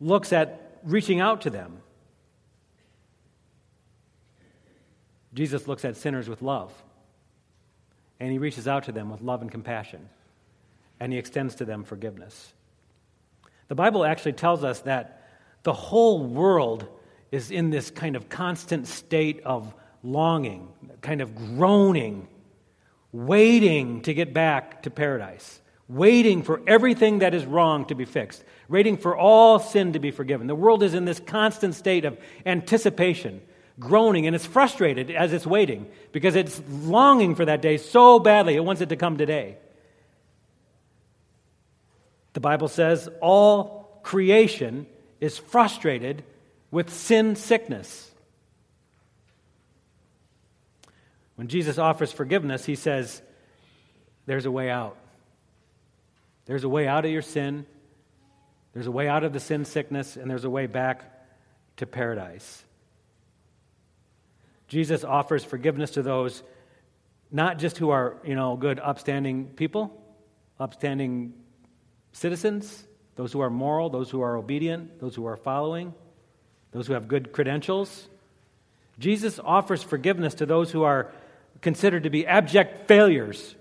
looks 0.00 0.32
at 0.32 0.62
reaching 0.86 1.20
out 1.20 1.42
to 1.42 1.50
them. 1.50 1.78
Jesus 5.34 5.68
looks 5.68 5.84
at 5.84 5.96
sinners 5.96 6.28
with 6.28 6.40
love, 6.40 6.72
and 8.18 8.32
he 8.32 8.38
reaches 8.38 8.66
out 8.66 8.84
to 8.84 8.92
them 8.92 9.10
with 9.10 9.20
love 9.20 9.42
and 9.42 9.50
compassion, 9.50 10.08
and 10.98 11.12
he 11.12 11.18
extends 11.18 11.56
to 11.56 11.66
them 11.66 11.84
forgiveness. 11.84 12.54
The 13.68 13.74
Bible 13.74 14.04
actually 14.04 14.32
tells 14.32 14.64
us 14.64 14.80
that 14.80 15.28
the 15.62 15.74
whole 15.74 16.24
world 16.24 16.88
is 17.30 17.50
in 17.50 17.68
this 17.68 17.90
kind 17.90 18.16
of 18.16 18.30
constant 18.30 18.86
state 18.86 19.42
of 19.44 19.74
longing, 20.02 20.68
kind 21.02 21.20
of 21.20 21.34
groaning 21.34 22.28
waiting 23.16 24.02
to 24.02 24.12
get 24.12 24.34
back 24.34 24.82
to 24.82 24.90
paradise, 24.90 25.60
waiting 25.88 26.42
for 26.42 26.60
everything 26.66 27.20
that 27.20 27.34
is 27.34 27.44
wrong 27.44 27.84
to 27.86 27.94
be 27.94 28.04
fixed, 28.04 28.42
waiting 28.68 28.96
for 28.96 29.16
all 29.16 29.58
sin 29.58 29.92
to 29.92 29.98
be 29.98 30.10
forgiven. 30.10 30.46
The 30.46 30.54
world 30.54 30.82
is 30.82 30.94
in 30.94 31.04
this 31.04 31.20
constant 31.20 31.74
state 31.74 32.04
of 32.04 32.18
anticipation, 32.44 33.40
groaning, 33.78 34.26
and 34.26 34.34
it's 34.34 34.46
frustrated 34.46 35.10
as 35.10 35.32
it's 35.32 35.46
waiting 35.46 35.86
because 36.12 36.34
it's 36.34 36.60
longing 36.68 37.34
for 37.34 37.44
that 37.44 37.62
day 37.62 37.76
so 37.76 38.18
badly, 38.18 38.56
it 38.56 38.64
wants 38.64 38.82
it 38.82 38.88
to 38.88 38.96
come 38.96 39.16
today. 39.16 39.58
The 42.32 42.40
Bible 42.40 42.68
says 42.68 43.08
all 43.20 44.00
creation 44.02 44.86
is 45.20 45.38
frustrated 45.38 46.24
with 46.70 46.92
sin 46.92 47.36
sickness. 47.36 48.10
When 51.36 51.48
Jesus 51.48 51.78
offers 51.78 52.12
forgiveness, 52.12 52.64
he 52.64 52.74
says, 52.74 53.22
There's 54.26 54.46
a 54.46 54.50
way 54.50 54.68
out. 54.68 54.96
There's 56.46 56.64
a 56.64 56.68
way 56.68 56.88
out 56.88 57.04
of 57.04 57.10
your 57.10 57.22
sin, 57.22 57.66
there's 58.72 58.86
a 58.86 58.92
way 58.92 59.08
out 59.08 59.24
of 59.24 59.32
the 59.32 59.40
sin 59.40 59.64
sickness, 59.64 60.16
and 60.16 60.30
there's 60.30 60.44
a 60.44 60.50
way 60.50 60.66
back 60.66 61.12
to 61.76 61.86
paradise. 61.86 62.64
Jesus 64.68 65.04
offers 65.04 65.44
forgiveness 65.44 65.92
to 65.92 66.02
those 66.02 66.42
not 67.30 67.58
just 67.58 67.78
who 67.78 67.90
are, 67.90 68.16
you 68.24 68.34
know, 68.34 68.56
good, 68.56 68.78
upstanding 68.78 69.46
people, 69.46 70.02
upstanding 70.60 71.34
citizens, 72.12 72.84
those 73.16 73.32
who 73.32 73.40
are 73.40 73.50
moral, 73.50 73.90
those 73.90 74.10
who 74.10 74.22
are 74.22 74.36
obedient, 74.36 75.00
those 75.00 75.14
who 75.14 75.26
are 75.26 75.36
following, 75.36 75.92
those 76.72 76.86
who 76.86 76.92
have 76.92 77.08
good 77.08 77.32
credentials. 77.32 78.08
Jesus 78.98 79.40
offers 79.42 79.82
forgiveness 79.82 80.34
to 80.34 80.46
those 80.46 80.70
who 80.70 80.84
are 80.84 81.10
considered 81.60 82.04
to 82.04 82.10
be 82.10 82.26
abject 82.26 82.86
failures 82.86 83.54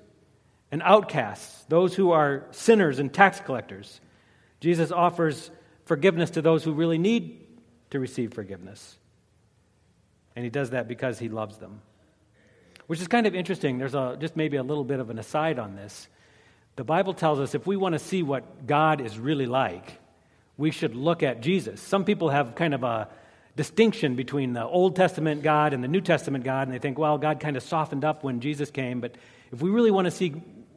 and 0.75 0.83
outcasts, 0.83 1.63
those 1.69 1.95
who 1.95 2.11
are 2.11 2.43
sinners 2.51 2.99
and 2.99 3.13
tax 3.13 3.39
collectors. 3.39 4.01
Jesus 4.59 4.91
offers 4.91 5.49
forgiveness 5.85 6.31
to 6.31 6.41
those 6.41 6.65
who 6.65 6.73
really 6.73 6.97
need 6.97 7.47
to 7.91 7.99
receive 8.01 8.33
forgiveness. 8.33 8.97
And 10.35 10.43
he 10.43 10.51
does 10.51 10.71
that 10.71 10.89
because 10.89 11.17
he 11.17 11.29
loves 11.29 11.59
them. 11.59 11.79
Which 12.87 12.99
is 12.99 13.07
kind 13.07 13.25
of 13.25 13.33
interesting. 13.33 13.77
There's 13.77 13.95
a, 13.95 14.17
just 14.19 14.35
maybe 14.35 14.57
a 14.57 14.63
little 14.63 14.83
bit 14.83 14.99
of 14.99 15.09
an 15.09 15.17
aside 15.17 15.59
on 15.59 15.77
this. 15.77 16.09
The 16.75 16.83
Bible 16.83 17.13
tells 17.13 17.39
us 17.39 17.55
if 17.55 17.65
we 17.65 17.77
want 17.77 17.93
to 17.93 17.99
see 17.99 18.21
what 18.21 18.67
God 18.67 18.99
is 18.99 19.17
really 19.17 19.45
like, 19.45 19.97
we 20.57 20.71
should 20.71 20.93
look 20.93 21.23
at 21.23 21.39
Jesus. 21.39 21.79
Some 21.79 22.03
people 22.03 22.31
have 22.31 22.53
kind 22.55 22.73
of 22.73 22.83
a 22.83 23.07
distinction 23.55 24.17
between 24.17 24.51
the 24.51 24.65
Old 24.65 24.97
Testament 24.97 25.41
God 25.41 25.71
and 25.71 25.81
the 25.81 25.87
New 25.87 26.01
Testament 26.01 26.43
God, 26.43 26.67
and 26.67 26.75
they 26.75 26.79
think, 26.79 26.97
well, 26.97 27.17
God 27.17 27.39
kind 27.39 27.55
of 27.55 27.63
softened 27.63 28.03
up 28.03 28.25
when 28.25 28.41
Jesus 28.41 28.69
came. 28.71 28.99
But 28.99 29.15
if 29.53 29.61
we 29.61 29.69
really 29.69 29.91
want 29.91 30.03
to 30.03 30.11
see 30.11 30.33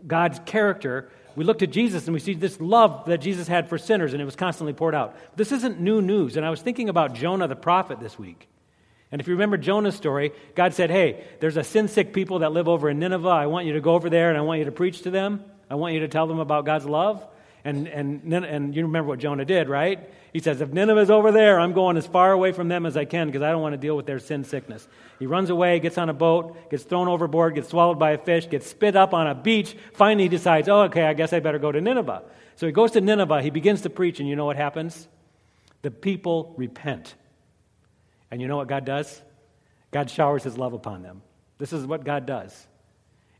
God's 0.06 0.40
character, 0.46 1.10
we 1.36 1.44
look 1.44 1.60
to 1.60 1.66
Jesus 1.66 2.06
and 2.06 2.14
we 2.14 2.20
see 2.20 2.34
this 2.34 2.60
love 2.60 3.04
that 3.06 3.18
Jesus 3.18 3.46
had 3.48 3.68
for 3.68 3.78
sinners, 3.78 4.12
and 4.12 4.20
it 4.20 4.24
was 4.24 4.36
constantly 4.36 4.72
poured 4.72 4.94
out. 4.94 5.16
This 5.36 5.52
isn't 5.52 5.80
new 5.80 6.02
news. 6.02 6.36
And 6.36 6.44
I 6.44 6.50
was 6.50 6.60
thinking 6.60 6.88
about 6.88 7.14
Jonah 7.14 7.48
the 7.48 7.56
prophet 7.56 8.00
this 8.00 8.18
week. 8.18 8.48
And 9.10 9.20
if 9.20 9.26
you 9.26 9.34
remember 9.34 9.56
Jonah's 9.56 9.94
story, 9.94 10.32
God 10.54 10.74
said, 10.74 10.90
Hey, 10.90 11.24
there's 11.40 11.56
a 11.56 11.64
sin 11.64 11.88
sick 11.88 12.12
people 12.12 12.40
that 12.40 12.52
live 12.52 12.68
over 12.68 12.90
in 12.90 12.98
Nineveh. 12.98 13.28
I 13.28 13.46
want 13.46 13.66
you 13.66 13.72
to 13.74 13.80
go 13.80 13.94
over 13.94 14.10
there 14.10 14.28
and 14.28 14.36
I 14.36 14.42
want 14.42 14.58
you 14.58 14.66
to 14.66 14.72
preach 14.72 15.02
to 15.02 15.10
them. 15.10 15.44
I 15.70 15.76
want 15.76 15.94
you 15.94 16.00
to 16.00 16.08
tell 16.08 16.26
them 16.26 16.40
about 16.40 16.66
God's 16.66 16.86
love. 16.86 17.24
And, 17.64 17.88
and, 17.88 18.32
and 18.32 18.74
you 18.74 18.82
remember 18.82 19.08
what 19.08 19.18
Jonah 19.18 19.44
did, 19.44 19.68
right? 19.68 20.10
He 20.32 20.38
says, 20.38 20.60
If 20.60 20.72
Nineveh's 20.72 21.10
over 21.10 21.32
there, 21.32 21.58
I'm 21.58 21.72
going 21.72 21.96
as 21.96 22.06
far 22.06 22.32
away 22.32 22.52
from 22.52 22.68
them 22.68 22.86
as 22.86 22.96
I 22.96 23.04
can 23.04 23.26
because 23.26 23.42
I 23.42 23.50
don't 23.50 23.62
want 23.62 23.72
to 23.72 23.78
deal 23.78 23.96
with 23.96 24.06
their 24.06 24.18
sin 24.18 24.44
sickness. 24.44 24.86
He 25.18 25.26
runs 25.26 25.50
away, 25.50 25.80
gets 25.80 25.98
on 25.98 26.08
a 26.08 26.14
boat, 26.14 26.70
gets 26.70 26.84
thrown 26.84 27.08
overboard, 27.08 27.54
gets 27.54 27.68
swallowed 27.68 27.98
by 27.98 28.12
a 28.12 28.18
fish, 28.18 28.48
gets 28.48 28.66
spit 28.66 28.96
up 28.96 29.12
on 29.12 29.26
a 29.26 29.34
beach. 29.34 29.76
Finally, 29.92 30.24
he 30.24 30.28
decides, 30.28 30.68
Oh, 30.68 30.82
okay, 30.82 31.04
I 31.04 31.14
guess 31.14 31.32
I 31.32 31.40
better 31.40 31.58
go 31.58 31.72
to 31.72 31.80
Nineveh. 31.80 32.22
So 32.56 32.66
he 32.66 32.72
goes 32.72 32.92
to 32.92 33.00
Nineveh, 33.00 33.42
he 33.42 33.50
begins 33.50 33.82
to 33.82 33.90
preach, 33.90 34.20
and 34.20 34.28
you 34.28 34.36
know 34.36 34.46
what 34.46 34.56
happens? 34.56 35.08
The 35.82 35.90
people 35.90 36.54
repent. 36.56 37.14
And 38.30 38.40
you 38.40 38.48
know 38.48 38.56
what 38.56 38.68
God 38.68 38.84
does? 38.84 39.22
God 39.90 40.10
showers 40.10 40.42
his 40.42 40.58
love 40.58 40.72
upon 40.72 41.02
them. 41.02 41.22
This 41.58 41.72
is 41.72 41.86
what 41.86 42.04
God 42.04 42.26
does. 42.26 42.66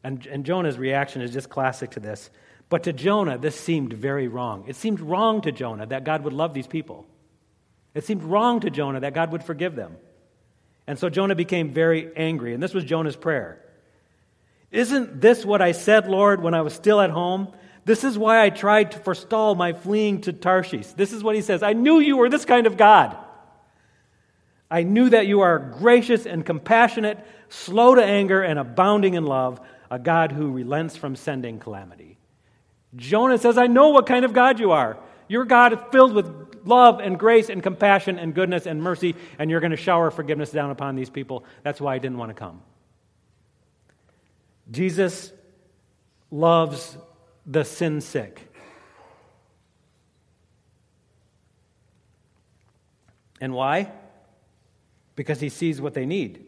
And, 0.03 0.25
and 0.27 0.45
Jonah's 0.45 0.79
reaction 0.79 1.23
is 1.23 1.33
just 1.33 1.49
classic 1.51 1.91
to 1.93 2.01
this. 2.01 2.31
But 2.69 2.83
to 2.85 2.93
Jonah, 2.93 3.39
this 3.39 3.59
seemed 3.59 3.93
very 3.93 4.29
wrong. 4.29 4.65
It 4.67 4.77
seemed 4.77 5.01
wrong 5.01 5.41
to 5.43 5.53
Jonah 5.53 5.87
that 5.87 6.05
God 6.05 6.25
would 6.25 6.33
love 6.33 6.53
these 6.53 6.67
people. 6.67 7.07
It 7.95 8.05
seemed 8.05 8.23
wrong 8.23 8.61
to 8.61 8.71
Jonah 8.71 9.01
that 9.01 9.15
God 9.15 9.33
would 9.33 9.43
forgive 9.43 9.75
them. 9.75 9.97
And 10.87 10.99
so 10.99 11.09
Jonah 11.09 11.35
became 11.35 11.71
very 11.71 12.11
angry. 12.17 12.55
And 12.55 12.63
this 12.63 12.75
was 12.75 12.85
Jonah's 12.85 13.17
prayer 13.17 13.63
Isn't 14.71 15.21
this 15.21 15.45
what 15.45 15.63
I 15.63 15.73
said, 15.73 16.07
Lord, 16.09 16.43
when 16.43 16.55
I 16.55 16.63
was 16.63 16.75
still 16.75 17.01
at 17.01 17.11
home? 17.11 17.53
This 17.85 18.05
is 18.05 18.19
why 18.19 18.45
I 18.45 18.51
tried 18.51 18.93
to 18.93 18.99
forestall 18.99 19.55
my 19.55 19.73
fleeing 19.73 20.21
to 20.23 20.33
Tarshish. 20.35 20.89
This 20.89 21.15
is 21.15 21.25
what 21.25 21.35
he 21.35 21.41
says 21.41 21.63
I 21.63 21.73
knew 21.73 22.01
you 22.01 22.19
were 22.19 22.29
this 22.29 22.45
kind 22.45 22.67
of 22.67 22.77
God. 22.77 23.17
I 24.71 24.83
knew 24.83 25.09
that 25.09 25.27
you 25.27 25.41
are 25.41 25.59
gracious 25.59 26.27
and 26.27 26.45
compassionate, 26.45 27.19
slow 27.49 27.95
to 27.95 28.05
anger, 28.05 28.43
and 28.43 28.59
abounding 28.59 29.15
in 29.15 29.25
love, 29.25 29.63
a 29.91 29.99
God 29.99 30.33
who 30.33 30.53
relents 30.53 30.95
from 30.95 31.17
sending 31.17 31.59
calamity. 31.59 32.18
Jonah 32.97 33.39
says, 33.39 33.59
I 33.59 33.67
know 33.67 33.91
what 33.91 34.07
kind 34.07 34.25
of 34.25 34.33
God 34.33 34.59
you 34.59 34.73
are. 34.73 34.99
Your 35.29 35.45
God 35.45 35.73
is 35.73 35.79
filled 35.93 36.15
with 36.15 36.49
love 36.65 37.01
and 37.01 37.19
grace 37.19 37.49
and 37.49 37.63
compassion 37.63 38.19
and 38.19 38.35
goodness 38.35 38.67
and 38.67 38.83
mercy, 38.83 39.15
and 39.39 39.51
you're 39.51 39.61
going 39.61 39.71
to 39.71 39.77
shower 39.77 40.11
forgiveness 40.11 40.51
down 40.51 40.71
upon 40.71 40.97
these 40.97 41.11
people. 41.11 41.45
That's 41.63 41.81
why 41.81 41.95
I 41.95 41.99
didn't 41.99 42.19
want 42.19 42.31
to 42.31 42.35
come. 42.35 42.63
Jesus 44.71 45.33
loves 46.31 46.97
the 47.47 47.65
sin 47.65 48.01
sick. 48.01 48.45
And 53.41 53.55
why? 53.55 53.93
Because 55.17 55.41
he 55.41 55.49
sees 55.49 55.81
what 55.81 55.95
they 55.95 56.07
need. 56.07 56.45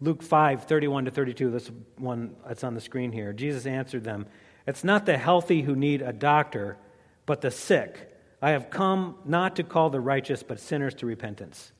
Luke 0.00 0.22
5, 0.22 0.64
31 0.64 1.06
to 1.06 1.10
32, 1.10 1.50
this 1.50 1.70
one 1.96 2.34
that's 2.46 2.64
on 2.64 2.74
the 2.74 2.80
screen 2.80 3.12
here. 3.12 3.32
Jesus 3.32 3.64
answered 3.66 4.04
them, 4.04 4.26
It's 4.66 4.84
not 4.84 5.06
the 5.06 5.18
healthy 5.18 5.62
who 5.62 5.76
need 5.76 6.02
a 6.02 6.12
doctor, 6.12 6.76
but 7.26 7.40
the 7.40 7.50
sick. 7.50 8.10
I 8.40 8.50
have 8.50 8.70
come 8.70 9.16
not 9.24 9.56
to 9.56 9.62
call 9.62 9.90
the 9.90 10.00
righteous, 10.00 10.42
but 10.42 10.60
sinners 10.60 10.94
to 10.96 11.06
repentance. 11.06 11.72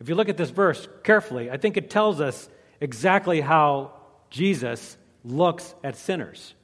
If 0.00 0.08
you 0.08 0.14
look 0.14 0.28
at 0.28 0.36
this 0.36 0.50
verse 0.50 0.88
carefully, 1.04 1.50
I 1.50 1.56
think 1.56 1.76
it 1.76 1.90
tells 1.90 2.20
us 2.20 2.48
exactly 2.80 3.40
how 3.40 3.92
Jesus 4.30 4.96
looks 5.24 5.74
at 5.84 5.96
sinners. 5.96 6.54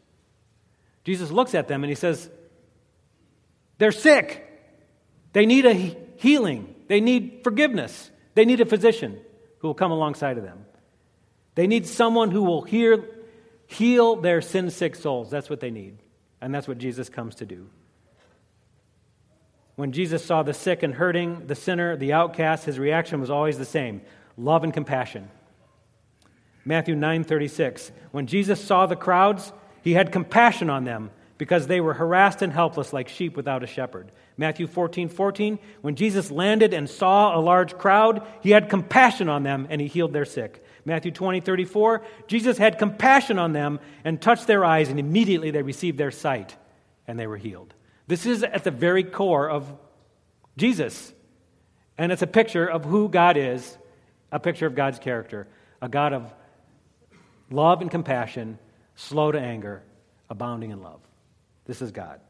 Jesus 1.05 1.31
looks 1.31 1.55
at 1.55 1.69
them 1.69 1.85
and 1.85 1.91
he 1.91 1.95
says, 1.95 2.29
They're 3.79 3.93
sick. 3.93 4.45
They 5.33 5.47
need 5.47 5.67
a 5.67 5.75
healing. 6.17 6.75
They 6.89 7.01
need 7.01 7.41
forgiveness. 7.45 8.11
They 8.35 8.45
need 8.45 8.61
a 8.61 8.67
physician 8.67 9.21
who 9.59 9.69
will 9.69 9.75
come 9.75 9.93
alongside 9.93 10.39
of 10.39 10.45
them. 10.45 10.65
They 11.55 11.67
need 11.67 11.87
someone 11.87 12.31
who 12.31 12.43
will 12.43 12.63
hear, 12.63 13.05
heal 13.69 14.17
their 14.17 14.41
sin 14.41 14.71
sick 14.71 14.97
souls. 14.97 15.31
That's 15.31 15.49
what 15.49 15.61
they 15.61 15.71
need. 15.71 15.99
And 16.41 16.53
that's 16.53 16.67
what 16.67 16.79
Jesus 16.79 17.09
comes 17.09 17.37
to 17.37 17.47
do. 17.47 17.69
When 19.77 19.93
Jesus 19.93 20.25
saw 20.25 20.43
the 20.43 20.55
sick 20.55 20.83
and 20.83 20.93
hurting, 20.93 21.47
the 21.47 21.55
sinner, 21.55 21.97
the 21.97 22.13
outcast, 22.13 22.65
his 22.65 22.81
reaction 22.81 23.21
was 23.21 23.31
always 23.31 23.59
the 23.59 23.65
same 23.65 24.01
love 24.37 24.65
and 24.65 24.75
compassion. 24.75 25.31
Matthew 26.65 26.97
9:36 26.97 27.93
When 28.11 28.27
Jesus 28.27 28.61
saw 28.61 28.87
the 28.87 28.97
crowds, 28.97 29.53
he 29.83 29.93
had 29.93 30.11
compassion 30.11 30.69
on 30.69 30.85
them 30.85 31.11
because 31.37 31.67
they 31.67 31.81
were 31.81 31.95
harassed 31.95 32.43
and 32.43 32.53
helpless 32.53 32.93
like 32.93 33.09
sheep 33.09 33.37
without 33.37 33.63
a 33.63 33.67
shepherd. 33.67 34.11
Matthew 34.37 34.67
14, 34.67 35.09
14, 35.09 35.59
when 35.83 35.95
Jesus 35.95 36.31
landed 36.31 36.75
and 36.75 36.91
saw 36.91 37.37
a 37.37 37.41
large 37.41 37.79
crowd, 37.79 38.27
he 38.41 38.51
had 38.51 38.69
compassion 38.69 39.29
on 39.29 39.45
them 39.45 39.67
and 39.71 39.81
he 39.81 39.87
healed 39.87 40.13
their 40.13 40.25
sick. 40.25 40.65
Matthew 40.89 41.13
20, 41.13 41.41
34, 41.41 42.03
Jesus 42.27 42.57
had 42.57 42.79
compassion 42.79 43.39
on 43.39 43.53
them 43.53 43.79
and 44.05 44.21
touched 44.21 44.47
their 44.47 44.65
eyes, 44.65 44.89
and 44.89 44.99
immediately 44.99 45.51
they 45.51 45.63
received 45.63 45.99
their 45.99 46.11
sight 46.11 46.57
and 47.07 47.19
they 47.19 47.27
were 47.27 47.37
healed. 47.37 47.75
This 48.07 48.25
is 48.25 48.43
at 48.43 48.65
the 48.65 48.71
very 48.71 49.05
core 49.05 49.49
of 49.49 49.71
Jesus. 50.57 51.13
And 51.99 52.11
it's 52.11 52.23
a 52.23 52.27
picture 52.27 52.67
of 52.67 52.87
who 52.87 53.09
God 53.11 53.37
is, 53.37 53.77
a 54.33 54.41
picture 54.41 54.67
of 54.67 54.75
God's 54.75 54.99
character, 54.99 55.47
a 55.83 55.89
God 55.91 56.15
of 56.15 56.33
love 57.51 57.83
and 57.83 57.91
compassion, 57.91 58.59
slow 58.97 59.31
to 59.31 59.39
anger, 59.39 59.83
abounding 60.31 60.71
in 60.71 60.83
love. 60.83 61.01
This 61.67 61.83
is 61.83 61.93
God. 61.93 62.21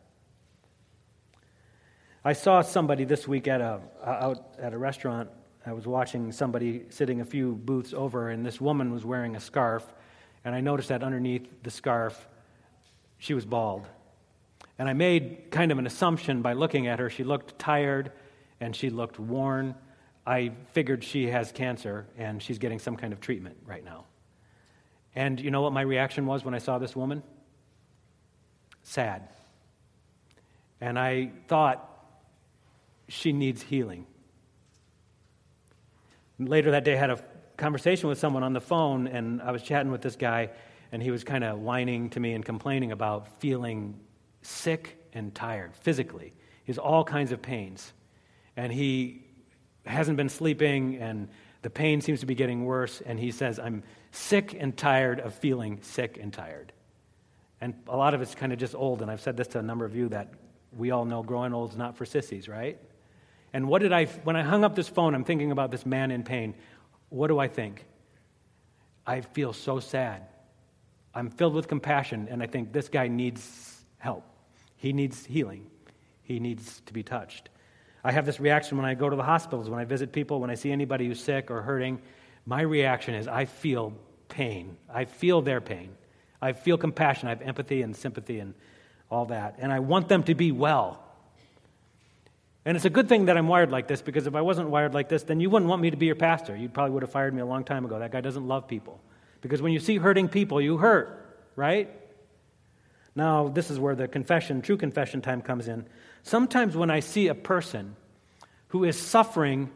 I 2.24 2.32
saw 2.32 2.62
somebody 2.62 3.04
this 3.04 3.28
week 3.28 3.46
at 3.46 3.60
a, 3.60 3.80
out 4.04 4.54
at 4.60 4.74
a 4.74 4.78
restaurant. 4.78 5.30
I 5.68 5.72
was 5.72 5.86
watching 5.86 6.32
somebody 6.32 6.84
sitting 6.90 7.20
a 7.20 7.24
few 7.24 7.54
booths 7.54 7.92
over, 7.92 8.30
and 8.30 8.44
this 8.44 8.60
woman 8.60 8.92
was 8.92 9.04
wearing 9.04 9.36
a 9.36 9.40
scarf. 9.40 9.84
And 10.44 10.54
I 10.54 10.60
noticed 10.60 10.88
that 10.88 11.02
underneath 11.02 11.46
the 11.62 11.70
scarf, 11.70 12.28
she 13.18 13.34
was 13.34 13.44
bald. 13.44 13.86
And 14.78 14.88
I 14.88 14.92
made 14.92 15.50
kind 15.50 15.72
of 15.72 15.78
an 15.78 15.86
assumption 15.86 16.42
by 16.42 16.52
looking 16.52 16.86
at 16.86 16.98
her. 17.00 17.10
She 17.10 17.24
looked 17.24 17.58
tired 17.58 18.12
and 18.60 18.74
she 18.74 18.90
looked 18.90 19.18
worn. 19.18 19.74
I 20.26 20.52
figured 20.72 21.02
she 21.02 21.26
has 21.26 21.50
cancer 21.50 22.06
and 22.16 22.42
she's 22.42 22.58
getting 22.58 22.78
some 22.78 22.96
kind 22.96 23.12
of 23.12 23.20
treatment 23.20 23.56
right 23.66 23.84
now. 23.84 24.04
And 25.16 25.40
you 25.40 25.50
know 25.50 25.62
what 25.62 25.72
my 25.72 25.82
reaction 25.82 26.26
was 26.26 26.44
when 26.44 26.54
I 26.54 26.58
saw 26.58 26.78
this 26.78 26.94
woman? 26.94 27.22
sad. 28.88 29.28
And 30.80 30.98
I 30.98 31.32
thought, 31.46 31.84
she 33.08 33.32
needs 33.32 33.62
healing. 33.62 34.06
Later 36.38 36.70
that 36.70 36.84
day, 36.84 36.94
I 36.94 36.96
had 36.96 37.10
a 37.10 37.18
conversation 37.56 38.08
with 38.08 38.18
someone 38.18 38.44
on 38.44 38.52
the 38.52 38.60
phone, 38.60 39.08
and 39.08 39.42
I 39.42 39.50
was 39.50 39.62
chatting 39.62 39.90
with 39.90 40.02
this 40.02 40.14
guy, 40.14 40.50
and 40.92 41.02
he 41.02 41.10
was 41.10 41.24
kind 41.24 41.42
of 41.42 41.58
whining 41.58 42.10
to 42.10 42.20
me 42.20 42.32
and 42.32 42.44
complaining 42.44 42.92
about 42.92 43.40
feeling 43.40 43.98
sick 44.42 44.96
and 45.12 45.34
tired 45.34 45.74
physically. 45.74 46.32
He 46.64 46.72
has 46.72 46.78
all 46.78 47.02
kinds 47.02 47.32
of 47.32 47.42
pains. 47.42 47.92
And 48.56 48.72
he 48.72 49.24
hasn't 49.84 50.16
been 50.16 50.28
sleeping, 50.28 50.96
and 50.96 51.28
the 51.62 51.70
pain 51.70 52.00
seems 52.00 52.20
to 52.20 52.26
be 52.26 52.34
getting 52.34 52.64
worse. 52.64 53.00
And 53.00 53.18
he 53.18 53.32
says, 53.32 53.58
I'm 53.58 53.82
sick 54.12 54.56
and 54.58 54.76
tired 54.76 55.18
of 55.18 55.34
feeling 55.34 55.80
sick 55.82 56.18
and 56.20 56.32
tired. 56.32 56.72
And 57.60 57.74
a 57.88 57.96
lot 57.96 58.14
of 58.14 58.22
it's 58.22 58.36
kind 58.36 58.52
of 58.52 58.58
just 58.60 58.76
old, 58.76 59.02
and 59.02 59.10
I've 59.10 59.20
said 59.20 59.36
this 59.36 59.48
to 59.48 59.58
a 59.58 59.62
number 59.62 59.84
of 59.84 59.96
you 59.96 60.08
that 60.10 60.32
we 60.76 60.92
all 60.92 61.04
know 61.04 61.22
growing 61.24 61.52
old 61.52 61.72
is 61.72 61.76
not 61.76 61.96
for 61.96 62.06
sissies, 62.06 62.48
right? 62.48 62.78
And 63.52 63.68
what 63.68 63.80
did 63.80 63.92
I, 63.92 64.06
when 64.06 64.36
I 64.36 64.42
hung 64.42 64.64
up 64.64 64.74
this 64.74 64.88
phone, 64.88 65.14
I'm 65.14 65.24
thinking 65.24 65.50
about 65.50 65.70
this 65.70 65.86
man 65.86 66.10
in 66.10 66.22
pain. 66.22 66.54
What 67.08 67.28
do 67.28 67.38
I 67.38 67.48
think? 67.48 67.84
I 69.06 69.22
feel 69.22 69.52
so 69.52 69.80
sad. 69.80 70.22
I'm 71.14 71.30
filled 71.30 71.54
with 71.54 71.68
compassion, 71.68 72.28
and 72.30 72.42
I 72.42 72.46
think 72.46 72.72
this 72.72 72.88
guy 72.88 73.08
needs 73.08 73.82
help. 73.98 74.24
He 74.76 74.92
needs 74.92 75.24
healing, 75.24 75.66
he 76.22 76.38
needs 76.38 76.82
to 76.86 76.92
be 76.92 77.02
touched. 77.02 77.48
I 78.04 78.12
have 78.12 78.26
this 78.26 78.38
reaction 78.38 78.76
when 78.76 78.86
I 78.86 78.94
go 78.94 79.10
to 79.10 79.16
the 79.16 79.24
hospitals, 79.24 79.68
when 79.68 79.80
I 79.80 79.84
visit 79.84 80.12
people, 80.12 80.40
when 80.40 80.50
I 80.50 80.54
see 80.54 80.70
anybody 80.70 81.06
who's 81.08 81.20
sick 81.20 81.50
or 81.50 81.62
hurting. 81.62 82.00
My 82.46 82.60
reaction 82.60 83.14
is 83.14 83.26
I 83.26 83.44
feel 83.46 83.92
pain, 84.28 84.76
I 84.92 85.04
feel 85.04 85.42
their 85.42 85.60
pain. 85.60 85.90
I 86.40 86.52
feel 86.52 86.78
compassion. 86.78 87.26
I 87.26 87.30
have 87.30 87.42
empathy 87.42 87.82
and 87.82 87.94
sympathy 87.96 88.38
and 88.38 88.54
all 89.10 89.26
that. 89.26 89.56
And 89.58 89.72
I 89.72 89.80
want 89.80 90.08
them 90.08 90.22
to 90.24 90.34
be 90.34 90.52
well. 90.52 91.04
And 92.68 92.76
it's 92.76 92.84
a 92.84 92.90
good 92.90 93.08
thing 93.08 93.24
that 93.24 93.38
I'm 93.38 93.48
wired 93.48 93.70
like 93.70 93.88
this 93.88 94.02
because 94.02 94.26
if 94.26 94.34
I 94.34 94.42
wasn't 94.42 94.68
wired 94.68 94.92
like 94.92 95.08
this, 95.08 95.22
then 95.22 95.40
you 95.40 95.48
wouldn't 95.48 95.70
want 95.70 95.80
me 95.80 95.90
to 95.90 95.96
be 95.96 96.04
your 96.04 96.16
pastor. 96.16 96.54
You 96.54 96.68
probably 96.68 96.92
would 96.92 97.02
have 97.02 97.10
fired 97.10 97.32
me 97.32 97.40
a 97.40 97.46
long 97.46 97.64
time 97.64 97.86
ago. 97.86 97.98
That 97.98 98.12
guy 98.12 98.20
doesn't 98.20 98.46
love 98.46 98.68
people. 98.68 99.00
Because 99.40 99.62
when 99.62 99.72
you 99.72 99.80
see 99.80 99.96
hurting 99.96 100.28
people, 100.28 100.60
you 100.60 100.76
hurt, 100.76 101.48
right? 101.56 101.88
Now, 103.14 103.48
this 103.48 103.70
is 103.70 103.78
where 103.80 103.94
the 103.94 104.06
confession, 104.06 104.60
true 104.60 104.76
confession 104.76 105.22
time 105.22 105.40
comes 105.40 105.66
in. 105.66 105.86
Sometimes 106.24 106.76
when 106.76 106.90
I 106.90 107.00
see 107.00 107.28
a 107.28 107.34
person 107.34 107.96
who 108.66 108.84
is 108.84 109.00
suffering 109.00 109.70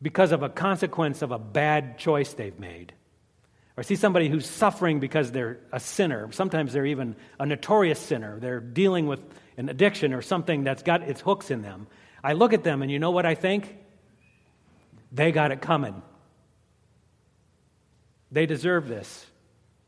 because 0.00 0.32
of 0.32 0.42
a 0.42 0.48
consequence 0.48 1.20
of 1.20 1.30
a 1.30 1.38
bad 1.38 1.98
choice 1.98 2.32
they've 2.32 2.58
made, 2.58 2.94
or 3.76 3.82
see 3.82 3.96
somebody 3.96 4.30
who's 4.30 4.46
suffering 4.46 4.98
because 4.98 5.30
they're 5.30 5.58
a 5.72 5.78
sinner. 5.78 6.32
Sometimes 6.32 6.72
they're 6.72 6.86
even 6.86 7.16
a 7.38 7.44
notorious 7.44 8.00
sinner. 8.00 8.40
They're 8.40 8.60
dealing 8.60 9.08
with 9.08 9.20
an 9.58 9.68
addiction 9.68 10.14
or 10.14 10.22
something 10.22 10.64
that's 10.64 10.82
got 10.82 11.02
its 11.02 11.20
hooks 11.20 11.50
in 11.50 11.60
them. 11.60 11.86
I 12.22 12.32
look 12.32 12.52
at 12.52 12.64
them 12.64 12.82
and 12.82 12.90
you 12.90 12.98
know 12.98 13.10
what 13.10 13.26
I 13.26 13.34
think? 13.34 13.76
They 15.12 15.32
got 15.32 15.52
it 15.52 15.60
coming. 15.60 16.02
They 18.30 18.46
deserve 18.46 18.88
this. 18.88 19.26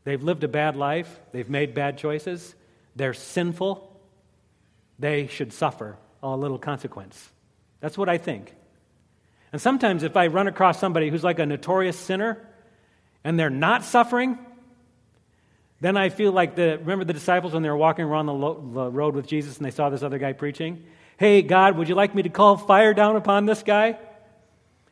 They've 0.04 0.22
lived 0.22 0.44
a 0.44 0.48
bad 0.48 0.76
life, 0.76 1.20
they've 1.32 1.48
made 1.48 1.74
bad 1.74 1.98
choices, 1.98 2.54
they're 2.96 3.14
sinful. 3.14 3.86
They 4.98 5.26
should 5.26 5.52
suffer 5.52 5.96
a 6.22 6.36
little 6.36 6.58
consequence. 6.58 7.30
That's 7.80 7.96
what 7.96 8.08
I 8.08 8.18
think. 8.18 8.54
And 9.52 9.60
sometimes 9.60 10.02
if 10.02 10.16
I 10.16 10.26
run 10.26 10.46
across 10.46 10.78
somebody 10.78 11.08
who's 11.10 11.24
like 11.24 11.38
a 11.38 11.46
notorious 11.46 11.98
sinner, 11.98 12.46
and 13.24 13.38
they're 13.38 13.50
not 13.50 13.84
suffering, 13.84 14.38
then 15.80 15.96
I 15.96 16.08
feel 16.08 16.32
like 16.32 16.56
the 16.56 16.78
remember 16.78 17.04
the 17.04 17.12
disciples 17.12 17.52
when 17.52 17.62
they 17.62 17.68
were 17.68 17.76
walking 17.76 18.04
around 18.04 18.26
the, 18.26 18.34
lo- 18.34 18.70
the 18.72 18.90
road 18.90 19.14
with 19.14 19.26
Jesus 19.26 19.56
and 19.56 19.66
they 19.66 19.70
saw 19.70 19.90
this 19.90 20.02
other 20.02 20.18
guy 20.18 20.32
preaching? 20.32 20.84
Hey, 21.20 21.42
God, 21.42 21.76
would 21.76 21.90
you 21.90 21.94
like 21.94 22.14
me 22.14 22.22
to 22.22 22.30
call 22.30 22.56
fire 22.56 22.94
down 22.94 23.14
upon 23.14 23.44
this 23.44 23.62
guy? 23.62 23.98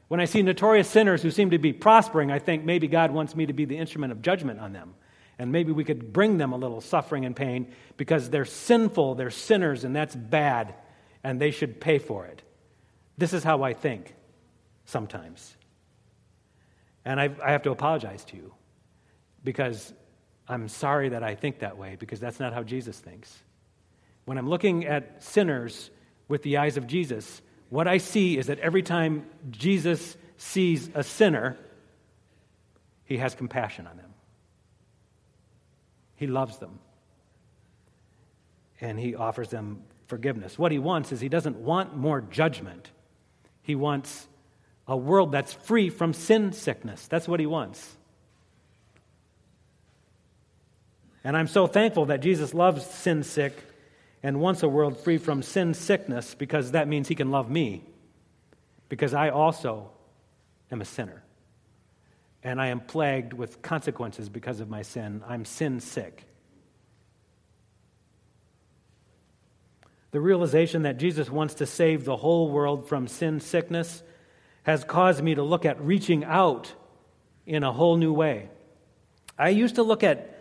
When 0.08 0.20
I 0.20 0.26
see 0.26 0.42
notorious 0.42 0.86
sinners 0.86 1.22
who 1.22 1.30
seem 1.30 1.52
to 1.52 1.58
be 1.58 1.72
prospering, 1.72 2.30
I 2.30 2.38
think 2.38 2.66
maybe 2.66 2.86
God 2.86 3.12
wants 3.12 3.34
me 3.34 3.46
to 3.46 3.54
be 3.54 3.64
the 3.64 3.78
instrument 3.78 4.12
of 4.12 4.20
judgment 4.20 4.60
on 4.60 4.74
them. 4.74 4.92
And 5.38 5.52
maybe 5.52 5.72
we 5.72 5.84
could 5.84 6.12
bring 6.12 6.36
them 6.36 6.52
a 6.52 6.58
little 6.58 6.82
suffering 6.82 7.24
and 7.24 7.34
pain 7.34 7.72
because 7.96 8.28
they're 8.28 8.44
sinful, 8.44 9.14
they're 9.14 9.30
sinners, 9.30 9.84
and 9.84 9.96
that's 9.96 10.14
bad, 10.14 10.74
and 11.24 11.40
they 11.40 11.50
should 11.50 11.80
pay 11.80 11.98
for 11.98 12.26
it. 12.26 12.42
This 13.16 13.32
is 13.32 13.42
how 13.42 13.62
I 13.62 13.72
think 13.72 14.14
sometimes. 14.84 15.56
And 17.06 17.18
I, 17.18 17.30
I 17.42 17.52
have 17.52 17.62
to 17.62 17.70
apologize 17.70 18.22
to 18.26 18.36
you 18.36 18.52
because 19.44 19.94
I'm 20.46 20.68
sorry 20.68 21.08
that 21.08 21.22
I 21.22 21.36
think 21.36 21.60
that 21.60 21.78
way 21.78 21.96
because 21.98 22.20
that's 22.20 22.38
not 22.38 22.52
how 22.52 22.64
Jesus 22.64 22.98
thinks. 22.98 23.34
When 24.26 24.36
I'm 24.36 24.50
looking 24.50 24.84
at 24.84 25.22
sinners 25.22 25.88
with 26.28 26.42
the 26.42 26.58
eyes 26.58 26.76
of 26.76 26.86
Jesus, 26.86 27.42
what 27.70 27.88
I 27.88 27.98
see 27.98 28.38
is 28.38 28.46
that 28.46 28.58
every 28.60 28.82
time 28.82 29.26
Jesus 29.50 30.16
sees 30.36 30.88
a 30.94 31.02
sinner, 31.02 31.56
he 33.04 33.16
has 33.16 33.34
compassion 33.34 33.86
on 33.86 33.96
them. 33.96 34.14
He 36.16 36.26
loves 36.26 36.58
them. 36.58 36.78
And 38.80 38.98
he 38.98 39.14
offers 39.14 39.48
them 39.48 39.82
forgiveness. 40.06 40.58
What 40.58 40.72
he 40.72 40.78
wants 40.78 41.12
is 41.12 41.20
he 41.20 41.28
doesn't 41.28 41.56
want 41.56 41.96
more 41.96 42.20
judgment, 42.20 42.90
he 43.62 43.74
wants 43.74 44.26
a 44.86 44.96
world 44.96 45.32
that's 45.32 45.52
free 45.52 45.90
from 45.90 46.14
sin 46.14 46.52
sickness. 46.52 47.06
That's 47.08 47.28
what 47.28 47.40
he 47.40 47.46
wants. 47.46 47.96
And 51.22 51.36
I'm 51.36 51.46
so 51.46 51.66
thankful 51.66 52.06
that 52.06 52.20
Jesus 52.20 52.54
loves 52.54 52.86
sin 52.86 53.22
sick 53.22 53.54
and 54.22 54.40
wants 54.40 54.62
a 54.62 54.68
world 54.68 54.98
free 54.98 55.18
from 55.18 55.42
sin 55.42 55.74
sickness 55.74 56.34
because 56.34 56.72
that 56.72 56.88
means 56.88 57.08
he 57.08 57.14
can 57.14 57.30
love 57.30 57.50
me. 57.50 57.84
because 58.88 59.14
I 59.14 59.30
also 59.30 59.90
am 60.70 60.80
a 60.80 60.84
sinner. 60.84 61.22
And 62.42 62.60
I 62.60 62.68
am 62.68 62.80
plagued 62.80 63.32
with 63.32 63.62
consequences 63.62 64.28
because 64.28 64.60
of 64.60 64.68
my 64.68 64.82
sin. 64.82 65.22
I'm 65.28 65.44
sin 65.44 65.80
sick. 65.80 66.24
The 70.10 70.20
realization 70.20 70.82
that 70.82 70.96
Jesus 70.96 71.28
wants 71.28 71.54
to 71.54 71.66
save 71.66 72.04
the 72.04 72.16
whole 72.16 72.48
world 72.48 72.88
from 72.88 73.08
sin 73.08 73.40
sickness 73.40 74.02
has 74.62 74.84
caused 74.84 75.22
me 75.22 75.34
to 75.34 75.42
look 75.42 75.66
at 75.66 75.80
reaching 75.80 76.24
out 76.24 76.72
in 77.46 77.62
a 77.62 77.72
whole 77.72 77.96
new 77.96 78.12
way. 78.12 78.48
I 79.38 79.50
used 79.50 79.74
to 79.74 79.82
look 79.82 80.02
at 80.02 80.38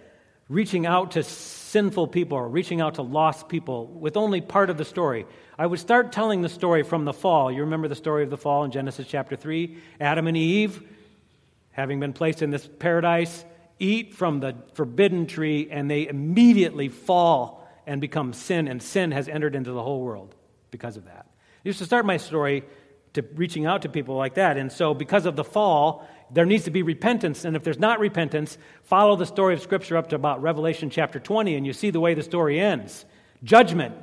reaching 0.47 0.85
out 0.85 1.11
to 1.11 1.23
sinful 1.67 2.07
people 2.07 2.37
or 2.37 2.47
reaching 2.47 2.81
out 2.81 2.95
to 2.95 3.01
lost 3.01 3.49
people 3.49 3.87
with 3.87 4.15
only 4.15 4.39
part 4.41 4.69
of 4.69 4.77
the 4.77 4.85
story. 4.85 5.25
I 5.57 5.65
would 5.65 5.79
start 5.79 6.11
telling 6.11 6.41
the 6.41 6.49
story 6.49 6.83
from 6.83 7.05
the 7.05 7.13
fall. 7.13 7.51
You 7.51 7.61
remember 7.61 7.87
the 7.87 7.95
story 7.95 8.23
of 8.23 8.29
the 8.29 8.37
fall 8.37 8.63
in 8.63 8.71
Genesis 8.71 9.05
chapter 9.07 9.35
3? 9.35 9.77
Adam 9.99 10.27
and 10.27 10.37
Eve, 10.37 10.81
having 11.71 11.99
been 11.99 12.13
placed 12.13 12.41
in 12.41 12.51
this 12.51 12.67
paradise, 12.79 13.43
eat 13.79 14.15
from 14.15 14.39
the 14.39 14.55
forbidden 14.73 15.27
tree 15.27 15.67
and 15.69 15.91
they 15.91 16.07
immediately 16.07 16.87
fall 16.87 17.67
and 17.85 18.01
become 18.01 18.33
sin, 18.33 18.67
and 18.67 18.81
sin 18.81 19.11
has 19.11 19.29
entered 19.29 19.55
into 19.55 19.71
the 19.71 19.81
whole 19.81 20.01
world 20.01 20.35
because 20.71 20.97
of 20.97 21.05
that. 21.05 21.25
I 21.29 21.61
used 21.63 21.79
to 21.79 21.85
start 21.85 22.05
my 22.05 22.17
story 22.17 22.63
to 23.17 23.25
reaching 23.35 23.65
out 23.65 23.83
to 23.83 23.89
people 23.89 24.15
like 24.15 24.35
that. 24.35 24.57
And 24.57 24.71
so, 24.71 24.93
because 24.93 25.25
of 25.25 25.35
the 25.35 25.43
fall, 25.43 26.07
there 26.31 26.45
needs 26.45 26.63
to 26.63 26.71
be 26.71 26.81
repentance. 26.81 27.45
And 27.45 27.55
if 27.55 27.63
there's 27.63 27.79
not 27.79 27.99
repentance, 27.99 28.57
follow 28.83 29.15
the 29.15 29.25
story 29.25 29.53
of 29.53 29.61
Scripture 29.61 29.97
up 29.97 30.09
to 30.09 30.15
about 30.15 30.41
Revelation 30.41 30.89
chapter 30.89 31.19
20, 31.19 31.55
and 31.55 31.65
you 31.65 31.73
see 31.73 31.89
the 31.89 31.99
way 31.99 32.13
the 32.13 32.23
story 32.23 32.59
ends 32.59 33.05
judgment. 33.43 33.95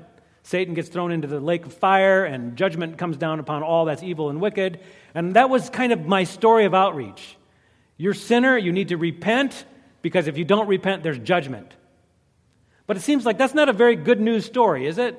Satan 0.44 0.74
gets 0.74 0.88
thrown 0.88 1.10
into 1.10 1.26
the 1.26 1.40
lake 1.40 1.64
of 1.64 1.72
fire, 1.72 2.24
and 2.24 2.56
judgment 2.56 2.98
comes 2.98 3.16
down 3.16 3.40
upon 3.40 3.62
all 3.62 3.86
that's 3.86 4.02
evil 4.02 4.28
and 4.28 4.40
wicked. 4.40 4.78
And 5.14 5.34
that 5.34 5.48
was 5.48 5.70
kind 5.70 5.92
of 5.92 6.06
my 6.06 6.24
story 6.24 6.66
of 6.66 6.74
outreach. 6.74 7.36
You're 7.96 8.14
sinner, 8.14 8.58
you 8.58 8.70
need 8.70 8.88
to 8.88 8.96
repent, 8.96 9.64
because 10.02 10.26
if 10.26 10.36
you 10.36 10.44
don't 10.44 10.68
repent, 10.68 11.02
there's 11.02 11.18
judgment. 11.18 11.72
But 12.86 12.98
it 12.98 13.00
seems 13.00 13.24
like 13.24 13.38
that's 13.38 13.54
not 13.54 13.70
a 13.70 13.72
very 13.72 13.96
good 13.96 14.20
news 14.20 14.44
story, 14.44 14.86
is 14.86 14.98
it? 14.98 15.18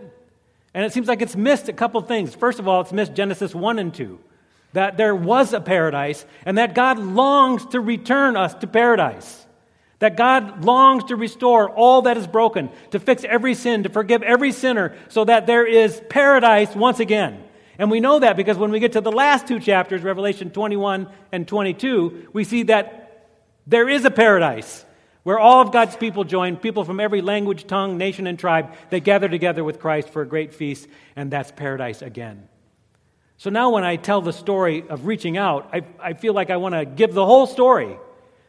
And 0.75 0.83
it 0.83 0.91
seems 0.91 1.07
like 1.07 1.21
it's 1.21 1.37
missed 1.37 1.69
a 1.69 1.73
couple 1.73 2.01
things. 2.01 2.35
First 2.35 2.59
of 2.59 2.67
all, 2.67 2.81
it's 2.81 2.91
missed 2.91 3.13
Genesis 3.15 3.55
1 3.55 3.79
and 3.79 3.93
2 3.93 4.19
that 4.73 4.97
there 4.97 5.15
was 5.15 5.53
a 5.53 5.61
paradise 5.61 6.25
and 6.45 6.57
that 6.57 6.75
God 6.75 6.99
longs 6.99 7.65
to 7.67 7.79
return 7.79 8.35
us 8.35 8.53
to 8.55 8.67
paradise. 8.67 9.45
That 9.99 10.17
God 10.17 10.65
longs 10.65 11.05
to 11.05 11.15
restore 11.15 11.69
all 11.69 12.01
that 12.03 12.17
is 12.17 12.27
broken, 12.27 12.69
to 12.91 12.99
fix 12.99 13.23
every 13.23 13.55
sin, 13.55 13.83
to 13.83 13.89
forgive 13.89 14.21
every 14.21 14.51
sinner, 14.51 14.93
so 15.07 15.23
that 15.23 15.47
there 15.47 15.65
is 15.65 16.01
paradise 16.09 16.75
once 16.75 16.99
again. 16.99 17.41
And 17.79 17.89
we 17.89 18.01
know 18.01 18.19
that 18.19 18.35
because 18.35 18.57
when 18.57 18.71
we 18.71 18.81
get 18.81 18.91
to 18.91 19.01
the 19.01 19.13
last 19.13 19.47
two 19.47 19.61
chapters, 19.61 20.01
Revelation 20.01 20.51
21 20.51 21.07
and 21.31 21.47
22, 21.47 22.29
we 22.33 22.43
see 22.43 22.63
that 22.63 23.29
there 23.65 23.87
is 23.87 24.03
a 24.03 24.11
paradise 24.11 24.84
where 25.25 25.39
all 25.39 25.59
of 25.59 25.71
God's 25.71 25.95
people 25.95 26.23
join, 26.23 26.55
people 26.55 26.83
from 26.85 26.99
every 26.99 27.19
language, 27.19 27.65
tongue, 27.65 27.97
nation, 27.97 28.27
and 28.27 28.37
tribe. 28.37 28.75
They 28.91 28.99
gather 28.99 29.27
together 29.27 29.63
with 29.63 29.79
Christ 29.79 30.09
for 30.09 30.21
a 30.21 30.27
great 30.27 30.53
feast, 30.53 30.87
and 31.15 31.31
that's 31.31 31.51
paradise 31.51 32.03
again. 32.03 32.47
So 33.37 33.49
now, 33.49 33.71
when 33.71 33.83
I 33.83 33.95
tell 33.95 34.21
the 34.21 34.31
story 34.31 34.87
of 34.87 35.07
reaching 35.07 35.35
out, 35.35 35.71
I, 35.73 35.81
I 35.99 36.13
feel 36.13 36.35
like 36.35 36.51
I 36.51 36.57
want 36.57 36.75
to 36.75 36.85
give 36.85 37.15
the 37.15 37.25
whole 37.25 37.47
story. 37.47 37.97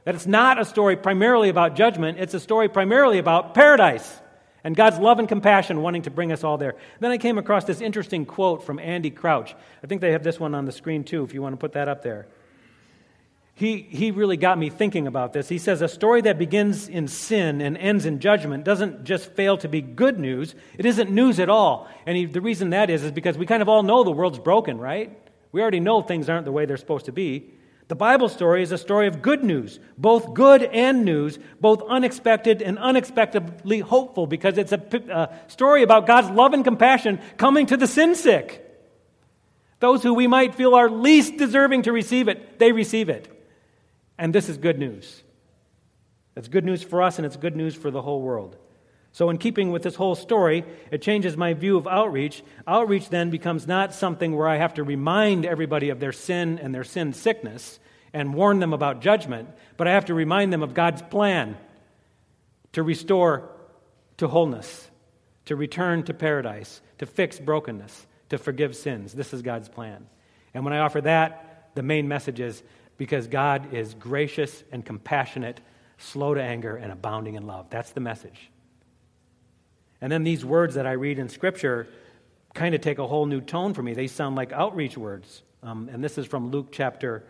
That 0.05 0.15
it's 0.15 0.27
not 0.27 0.61
a 0.61 0.67
story 0.67 0.97
primarily 0.97 1.49
about 1.49 1.77
judgment, 1.77 2.19
it's 2.21 2.35
a 2.35 2.41
story 2.41 2.69
primarily 2.69 3.17
about 3.17 3.55
paradise 3.55 4.21
and 4.63 4.77
God's 4.77 4.99
love 4.99 5.19
and 5.19 5.27
compassion 5.27 5.81
wanting 5.81 6.03
to 6.03 6.11
bring 6.11 6.31
us 6.31 6.45
all 6.45 6.59
there. 6.59 6.75
Then 7.01 7.11
I 7.11 7.17
came 7.17 7.39
across 7.39 7.65
this 7.65 7.81
interesting 7.81 8.27
quote 8.27 8.65
from 8.65 8.79
Andy 8.79 9.11
Crouch. 9.11 9.55
I 9.83 9.87
think 9.87 10.03
they 10.03 10.13
have 10.13 10.23
this 10.23 10.39
one 10.39 10.55
on 10.55 10.67
the 10.67 10.73
screen 10.73 11.05
too, 11.05 11.25
if 11.25 11.33
you 11.33 11.41
want 11.41 11.55
to 11.55 11.57
put 11.57 11.73
that 11.73 11.89
up 11.89 12.03
there 12.03 12.27
he, 13.59 13.81
he 13.89 14.11
really 14.11 14.37
got 14.37 14.59
me 14.59 14.69
thinking 14.69 15.07
about 15.07 15.33
this. 15.33 15.49
He 15.49 15.57
says, 15.57 15.81
A 15.81 15.89
story 15.89 16.21
that 16.21 16.37
begins 16.37 16.91
in 16.91 17.09
sin 17.09 17.63
and 17.63 17.75
ends 17.79 18.05
in 18.05 18.19
judgment 18.19 18.65
doesn't 18.65 19.05
just 19.05 19.33
fail 19.33 19.57
to 19.59 19.69
be 19.69 19.81
good 19.81 20.19
news, 20.19 20.55
it 20.77 20.85
isn't 20.85 21.11
news 21.11 21.41
at 21.41 21.49
all. 21.49 21.89
And 22.05 22.19
he, 22.19 22.27
the 22.27 22.43
reason 22.43 22.71
that 22.71 22.91
is, 22.91 23.03
is 23.03 23.13
because 23.13 23.39
we 23.39 23.47
kind 23.47 23.63
of 23.63 23.69
all 23.71 23.83
know 23.83 24.05
the 24.05 24.11
world's 24.11 24.39
broken, 24.39 24.77
right? 24.77 25.19
We 25.53 25.63
already 25.63 25.81
know 25.81 26.03
things 26.03 26.29
aren't 26.29 26.45
the 26.45 26.53
way 26.53 26.67
they're 26.67 26.77
supposed 26.77 27.07
to 27.07 27.13
be. 27.13 27.51
The 27.89 27.95
Bible 27.95 28.29
story 28.29 28.63
is 28.63 28.73
a 28.73 28.79
story 28.79 29.07
of 29.07 29.23
good 29.23 29.43
news, 29.43 29.81
both 29.97 30.35
good 30.35 30.63
and 30.63 31.07
news, 31.07 31.39
both 31.59 31.83
unexpected 31.89 32.61
and 32.61 32.79
unexpectedly 32.79 33.81
hopeful, 33.81 34.27
because 34.27 34.59
it's 34.59 34.73
a, 34.73 34.83
a 35.11 35.51
story 35.51 35.83
about 35.83 36.07
God's 36.07 36.29
love 36.29 36.53
and 36.53 36.63
compassion 36.63 37.21
coming 37.39 37.65
to 37.67 37.79
the 37.79 37.87
sin 37.87 38.17
sick. 38.17 38.63
Those 39.81 40.03
who 40.03 40.13
we 40.13 40.27
might 40.27 40.55
feel 40.55 40.75
are 40.75 40.91
least 40.91 41.39
deserving 41.39 41.85
to 41.85 41.93
receive 41.93 42.29
it, 42.29 42.59
they 42.59 42.73
receive 42.73 43.09
it. 43.09 43.33
And 44.19 44.35
this 44.35 44.49
is 44.49 44.57
good 44.57 44.79
news. 44.79 45.23
It's 46.37 46.49
good 46.49 46.65
news 46.65 46.83
for 46.83 47.03
us, 47.03 47.19
and 47.19 47.27
it's 47.27 47.37
good 47.37 47.57
news 47.57 47.75
for 47.75 47.91
the 47.91 48.03
whole 48.03 48.21
world. 48.21 48.57
So, 49.13 49.31
in 49.31 49.39
keeping 49.39 49.73
with 49.73 49.83
this 49.83 49.95
whole 49.95 50.15
story, 50.15 50.65
it 50.91 51.01
changes 51.01 51.37
my 51.37 51.55
view 51.55 51.79
of 51.79 51.87
outreach. 51.87 52.43
Outreach 52.67 53.09
then 53.09 53.31
becomes 53.31 53.67
not 53.67 53.95
something 53.95 54.37
where 54.37 54.47
I 54.47 54.57
have 54.57 54.75
to 54.75 54.85
remind 54.85 55.47
everybody 55.47 55.89
of 55.89 56.01
their 56.01 56.13
sin 56.13 56.59
and 56.59 56.75
their 56.75 56.85
sin 56.85 57.15
sickness 57.15 57.79
and 58.13 58.35
warn 58.35 58.61
them 58.61 58.75
about 58.75 59.01
judgment, 59.01 59.49
but 59.77 59.89
I 59.89 59.93
have 59.93 60.07
to 60.07 60.15
remind 60.15 60.53
them 60.53 60.63
of 60.63 60.75
God's 60.75 61.01
plan 61.01 61.57
to 62.73 62.83
restore 62.83 63.51
to 64.19 64.29
wholeness, 64.29 64.91
to 65.47 65.57
return 65.57 66.03
to 66.05 66.15
paradise, 66.15 66.83
to 66.99 67.07
fix 67.07 67.39
brokenness, 67.39 68.07
to 68.29 68.39
forgive 68.39 68.77
sins. 68.77 69.13
This 69.13 69.33
is 69.33 69.43
God's 69.43 69.69
plan. 69.69 70.07
And 70.53 70.65
when 70.65 70.75
I 70.75 70.81
offer 70.81 71.01
that, 71.03 71.71
the 71.75 71.83
main 71.83 72.09
message 72.09 72.41
is 72.41 72.63
because 72.97 73.27
God 73.27 73.73
is 73.73 73.95
gracious 73.95 74.65
and 74.73 74.85
compassionate, 74.85 75.61
slow 75.99 76.35
to 76.35 76.43
anger, 76.43 76.77
and 76.77 76.93
abounding 76.93 77.35
in 77.35 77.47
love. 77.47 77.67
That's 77.71 77.91
the 77.91 78.01
message. 78.01 78.51
And 80.01 80.11
then 80.13 80.25
these 80.25 80.45
words 80.45 80.75
that 80.75 80.87
I 80.87 80.93
read 80.93 81.19
in 81.19 81.29
Scripture 81.29 81.89
kind 82.55 82.75
of 82.75 82.81
take 82.81 82.99
a 82.99 83.07
whole 83.07 83.27
new 83.27 83.41
tone 83.41 83.75
for 83.75 83.83
me. 83.83 83.95
They 83.95 84.07
sound 84.07 84.37
like 84.37 84.53
outreach 84.53 84.97
words. 84.97 85.43
Um, 85.63 85.89
and 85.93 86.03
this 86.03 86.19
is 86.19 86.27
from 86.27 86.51
Luke 86.51 86.69
chapter 86.73 87.25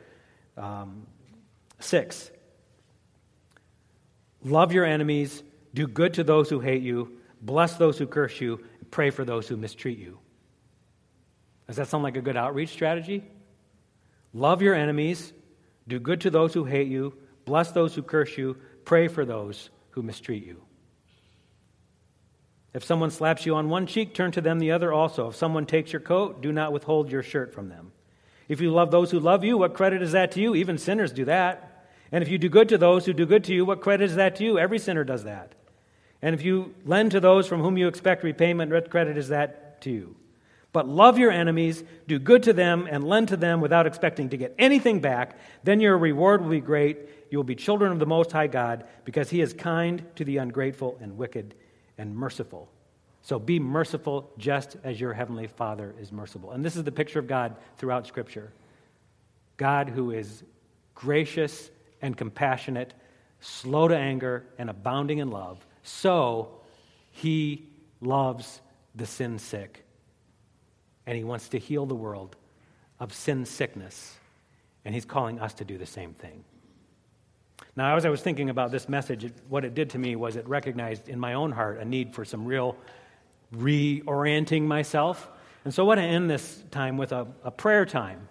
um, 0.56 1.06
6. 1.80 2.30
Love 4.44 4.72
your 4.72 4.84
enemies, 4.84 5.42
do 5.74 5.86
good 5.86 6.14
to 6.14 6.24
those 6.24 6.48
who 6.48 6.60
hate 6.60 6.82
you, 6.82 7.18
bless 7.42 7.76
those 7.76 7.98
who 7.98 8.06
curse 8.06 8.40
you, 8.40 8.64
pray 8.90 9.10
for 9.10 9.24
those 9.24 9.48
who 9.48 9.56
mistreat 9.56 9.98
you. 9.98 10.18
Does 11.66 11.76
that 11.76 11.88
sound 11.88 12.04
like 12.04 12.16
a 12.16 12.20
good 12.20 12.36
outreach 12.36 12.68
strategy? 12.68 13.24
Love 14.32 14.62
your 14.62 14.74
enemies, 14.74 15.32
do 15.88 15.98
good 15.98 16.20
to 16.22 16.30
those 16.30 16.54
who 16.54 16.64
hate 16.64 16.88
you, 16.88 17.14
bless 17.44 17.70
those 17.72 17.94
who 17.94 18.02
curse 18.02 18.36
you, 18.36 18.56
pray 18.84 19.08
for 19.08 19.24
those 19.24 19.70
who 19.90 20.02
mistreat 20.02 20.44
you. 20.44 20.62
If 22.74 22.84
someone 22.84 23.10
slaps 23.10 23.46
you 23.46 23.54
on 23.54 23.70
one 23.70 23.86
cheek, 23.86 24.12
turn 24.12 24.32
to 24.32 24.40
them 24.42 24.58
the 24.58 24.72
other 24.72 24.92
also. 24.92 25.28
If 25.28 25.36
someone 25.36 25.64
takes 25.64 25.92
your 25.92 26.00
coat, 26.00 26.42
do 26.42 26.52
not 26.52 26.72
withhold 26.72 27.10
your 27.10 27.22
shirt 27.22 27.54
from 27.54 27.70
them. 27.70 27.92
If 28.48 28.60
you 28.60 28.70
love 28.70 28.90
those 28.90 29.10
who 29.10 29.18
love 29.18 29.44
you, 29.44 29.56
what 29.56 29.74
credit 29.74 30.02
is 30.02 30.12
that 30.12 30.32
to 30.32 30.40
you? 30.40 30.54
Even 30.54 30.76
sinners 30.76 31.12
do 31.12 31.24
that. 31.24 31.86
And 32.12 32.22
if 32.22 32.28
you 32.28 32.38
do 32.38 32.48
good 32.48 32.68
to 32.68 32.78
those 32.78 33.06
who 33.06 33.12
do 33.12 33.26
good 33.26 33.44
to 33.44 33.54
you, 33.54 33.64
what 33.64 33.80
credit 33.80 34.04
is 34.04 34.16
that 34.16 34.36
to 34.36 34.44
you? 34.44 34.58
Every 34.58 34.78
sinner 34.78 35.04
does 35.04 35.24
that. 35.24 35.54
And 36.22 36.34
if 36.34 36.42
you 36.42 36.74
lend 36.84 37.12
to 37.12 37.20
those 37.20 37.48
from 37.48 37.60
whom 37.60 37.76
you 37.76 37.88
expect 37.88 38.22
repayment, 38.22 38.70
what 38.70 38.90
credit 38.90 39.16
is 39.16 39.28
that 39.28 39.80
to 39.82 39.90
you? 39.90 40.16
But 40.76 40.86
love 40.86 41.18
your 41.18 41.30
enemies, 41.30 41.82
do 42.06 42.18
good 42.18 42.42
to 42.42 42.52
them, 42.52 42.86
and 42.90 43.02
lend 43.02 43.28
to 43.28 43.38
them 43.38 43.62
without 43.62 43.86
expecting 43.86 44.28
to 44.28 44.36
get 44.36 44.54
anything 44.58 45.00
back. 45.00 45.38
Then 45.64 45.80
your 45.80 45.96
reward 45.96 46.42
will 46.42 46.50
be 46.50 46.60
great. 46.60 46.98
You 47.30 47.38
will 47.38 47.44
be 47.44 47.54
children 47.54 47.92
of 47.92 47.98
the 47.98 48.04
Most 48.04 48.30
High 48.30 48.48
God, 48.48 48.86
because 49.06 49.30
He 49.30 49.40
is 49.40 49.54
kind 49.54 50.04
to 50.16 50.24
the 50.26 50.36
ungrateful 50.36 50.98
and 51.00 51.16
wicked 51.16 51.54
and 51.96 52.14
merciful. 52.14 52.70
So 53.22 53.38
be 53.38 53.58
merciful 53.58 54.30
just 54.36 54.76
as 54.84 55.00
your 55.00 55.14
Heavenly 55.14 55.46
Father 55.46 55.94
is 55.98 56.12
merciful. 56.12 56.50
And 56.50 56.62
this 56.62 56.76
is 56.76 56.84
the 56.84 56.92
picture 56.92 57.20
of 57.20 57.26
God 57.26 57.56
throughout 57.78 58.06
Scripture 58.06 58.52
God 59.56 59.88
who 59.88 60.10
is 60.10 60.44
gracious 60.94 61.70
and 62.02 62.14
compassionate, 62.14 62.92
slow 63.40 63.88
to 63.88 63.96
anger, 63.96 64.44
and 64.58 64.68
abounding 64.68 65.20
in 65.20 65.30
love. 65.30 65.66
So 65.84 66.60
He 67.12 67.66
loves 68.02 68.60
the 68.94 69.06
sin 69.06 69.38
sick 69.38 69.84
and 71.06 71.16
He 71.16 71.24
wants 71.24 71.48
to 71.50 71.58
heal 71.58 71.86
the 71.86 71.94
world 71.94 72.36
of 73.00 73.14
sin 73.14 73.44
sickness. 73.44 74.14
And 74.84 74.94
He's 74.94 75.04
calling 75.04 75.40
us 75.40 75.54
to 75.54 75.64
do 75.64 75.78
the 75.78 75.86
same 75.86 76.14
thing. 76.14 76.44
Now, 77.74 77.96
as 77.96 78.06
I 78.06 78.10
was 78.10 78.22
thinking 78.22 78.50
about 78.50 78.70
this 78.70 78.88
message, 78.88 79.30
what 79.48 79.64
it 79.64 79.74
did 79.74 79.90
to 79.90 79.98
me 79.98 80.16
was 80.16 80.36
it 80.36 80.48
recognized 80.48 81.08
in 81.08 81.18
my 81.18 81.34
own 81.34 81.52
heart 81.52 81.78
a 81.78 81.84
need 81.84 82.14
for 82.14 82.24
some 82.24 82.46
real 82.46 82.76
reorienting 83.54 84.62
myself. 84.62 85.30
And 85.64 85.74
so 85.74 85.84
I 85.84 85.86
want 85.86 85.98
to 85.98 86.04
end 86.04 86.30
this 86.30 86.62
time 86.70 86.96
with 86.96 87.12
a, 87.12 87.26
a 87.44 87.50
prayer 87.50 87.84
time 87.84 88.28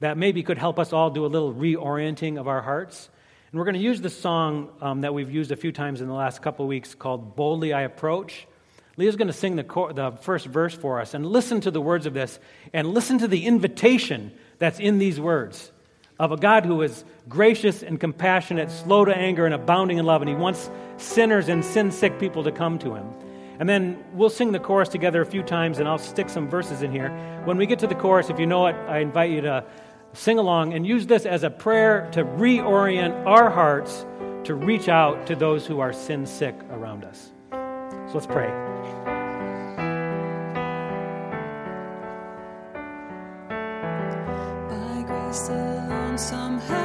that 0.00 0.18
maybe 0.18 0.42
could 0.42 0.58
help 0.58 0.78
us 0.78 0.92
all 0.92 1.10
do 1.10 1.24
a 1.24 1.28
little 1.28 1.54
reorienting 1.54 2.38
of 2.38 2.48
our 2.48 2.60
hearts. 2.60 3.08
And 3.50 3.58
we're 3.58 3.64
going 3.64 3.76
to 3.76 3.80
use 3.80 4.00
the 4.00 4.10
song 4.10 4.70
um, 4.80 5.02
that 5.02 5.14
we've 5.14 5.30
used 5.30 5.52
a 5.52 5.56
few 5.56 5.72
times 5.72 6.00
in 6.00 6.08
the 6.08 6.14
last 6.14 6.42
couple 6.42 6.66
weeks 6.66 6.94
called 6.94 7.36
Boldly 7.36 7.72
I 7.72 7.82
Approach. 7.82 8.46
Leah's 8.96 9.16
going 9.16 9.28
to 9.28 9.32
sing 9.32 9.56
the, 9.56 9.62
the 9.94 10.12
first 10.20 10.46
verse 10.46 10.74
for 10.74 11.00
us 11.00 11.14
and 11.14 11.26
listen 11.26 11.60
to 11.62 11.70
the 11.70 11.80
words 11.80 12.06
of 12.06 12.14
this 12.14 12.38
and 12.72 12.88
listen 12.88 13.18
to 13.18 13.28
the 13.28 13.46
invitation 13.46 14.32
that's 14.58 14.78
in 14.78 14.98
these 14.98 15.18
words 15.18 15.72
of 16.18 16.30
a 16.30 16.36
God 16.36 16.64
who 16.64 16.82
is 16.82 17.04
gracious 17.28 17.82
and 17.82 17.98
compassionate, 17.98 18.70
slow 18.70 19.04
to 19.04 19.16
anger, 19.16 19.44
and 19.44 19.54
abounding 19.54 19.98
in 19.98 20.06
love. 20.06 20.22
And 20.22 20.28
he 20.28 20.34
wants 20.34 20.70
sinners 20.96 21.48
and 21.48 21.64
sin 21.64 21.90
sick 21.90 22.20
people 22.20 22.44
to 22.44 22.52
come 22.52 22.78
to 22.80 22.94
him. 22.94 23.08
And 23.58 23.68
then 23.68 24.02
we'll 24.12 24.30
sing 24.30 24.52
the 24.52 24.60
chorus 24.60 24.88
together 24.88 25.20
a 25.20 25.26
few 25.26 25.42
times, 25.42 25.78
and 25.78 25.88
I'll 25.88 25.98
stick 25.98 26.28
some 26.28 26.48
verses 26.48 26.82
in 26.82 26.92
here. 26.92 27.10
When 27.44 27.56
we 27.56 27.66
get 27.66 27.78
to 27.80 27.86
the 27.86 27.94
chorus, 27.94 28.30
if 28.30 28.38
you 28.38 28.46
know 28.46 28.66
it, 28.66 28.74
I 28.88 28.98
invite 28.98 29.30
you 29.30 29.40
to 29.42 29.64
sing 30.12 30.38
along 30.38 30.74
and 30.74 30.86
use 30.86 31.06
this 31.06 31.26
as 31.26 31.42
a 31.42 31.50
prayer 31.50 32.08
to 32.12 32.24
reorient 32.24 33.26
our 33.26 33.50
hearts 33.50 34.04
to 34.44 34.54
reach 34.54 34.88
out 34.88 35.26
to 35.26 35.36
those 35.36 35.66
who 35.66 35.80
are 35.80 35.92
sin 35.92 36.26
sick 36.26 36.54
around 36.70 37.04
us. 37.04 37.30
So 37.50 38.14
let's 38.14 38.26
pray. 38.26 38.81
Alone, 45.32 46.18
somehow 46.18 46.81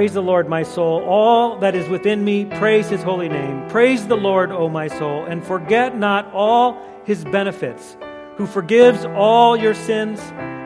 Praise 0.00 0.14
the 0.14 0.22
Lord, 0.22 0.48
my 0.48 0.62
soul. 0.62 1.04
All 1.04 1.58
that 1.58 1.74
is 1.74 1.86
within 1.90 2.24
me, 2.24 2.46
praise 2.46 2.88
his 2.88 3.02
holy 3.02 3.28
name. 3.28 3.68
Praise 3.68 4.06
the 4.06 4.16
Lord, 4.16 4.50
O 4.50 4.66
my 4.66 4.88
soul, 4.88 5.26
and 5.26 5.44
forget 5.44 5.94
not 5.94 6.32
all 6.32 6.80
his 7.04 7.22
benefits, 7.22 7.98
who 8.36 8.46
forgives 8.46 9.04
all 9.04 9.58
your 9.58 9.74
sins, 9.74 10.18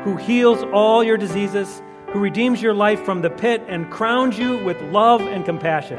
who 0.04 0.14
heals 0.14 0.62
all 0.72 1.02
your 1.02 1.16
diseases, 1.16 1.82
who 2.10 2.20
redeems 2.20 2.62
your 2.62 2.74
life 2.74 3.04
from 3.04 3.22
the 3.22 3.30
pit 3.30 3.60
and 3.66 3.90
crowns 3.90 4.38
you 4.38 4.64
with 4.64 4.80
love 4.92 5.20
and 5.20 5.44
compassion, 5.44 5.98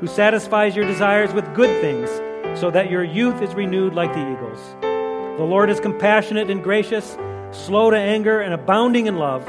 who 0.00 0.08
satisfies 0.08 0.74
your 0.74 0.86
desires 0.86 1.32
with 1.32 1.54
good 1.54 1.80
things, 1.80 2.10
so 2.58 2.68
that 2.72 2.90
your 2.90 3.04
youth 3.04 3.40
is 3.42 3.54
renewed 3.54 3.94
like 3.94 4.12
the 4.12 4.32
eagles. 4.32 4.58
The 4.80 5.46
Lord 5.46 5.70
is 5.70 5.78
compassionate 5.78 6.50
and 6.50 6.64
gracious, 6.64 7.16
slow 7.52 7.92
to 7.92 7.96
anger, 7.96 8.40
and 8.40 8.52
abounding 8.52 9.06
in 9.06 9.18
love. 9.18 9.48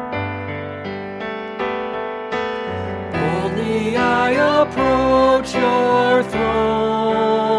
Boldly 3.51 3.97
I 3.97 4.31
approach 4.61 5.53
your 5.53 6.23
throne. 6.23 7.49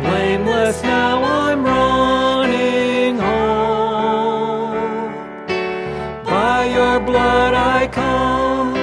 Blameless 0.00 0.82
now 0.82 1.22
I'm 1.22 1.64
running 1.64 3.18
home. 3.18 5.12
By 6.24 6.64
your 6.66 7.00
blood 7.00 7.54
I 7.54 7.88
come, 7.88 8.74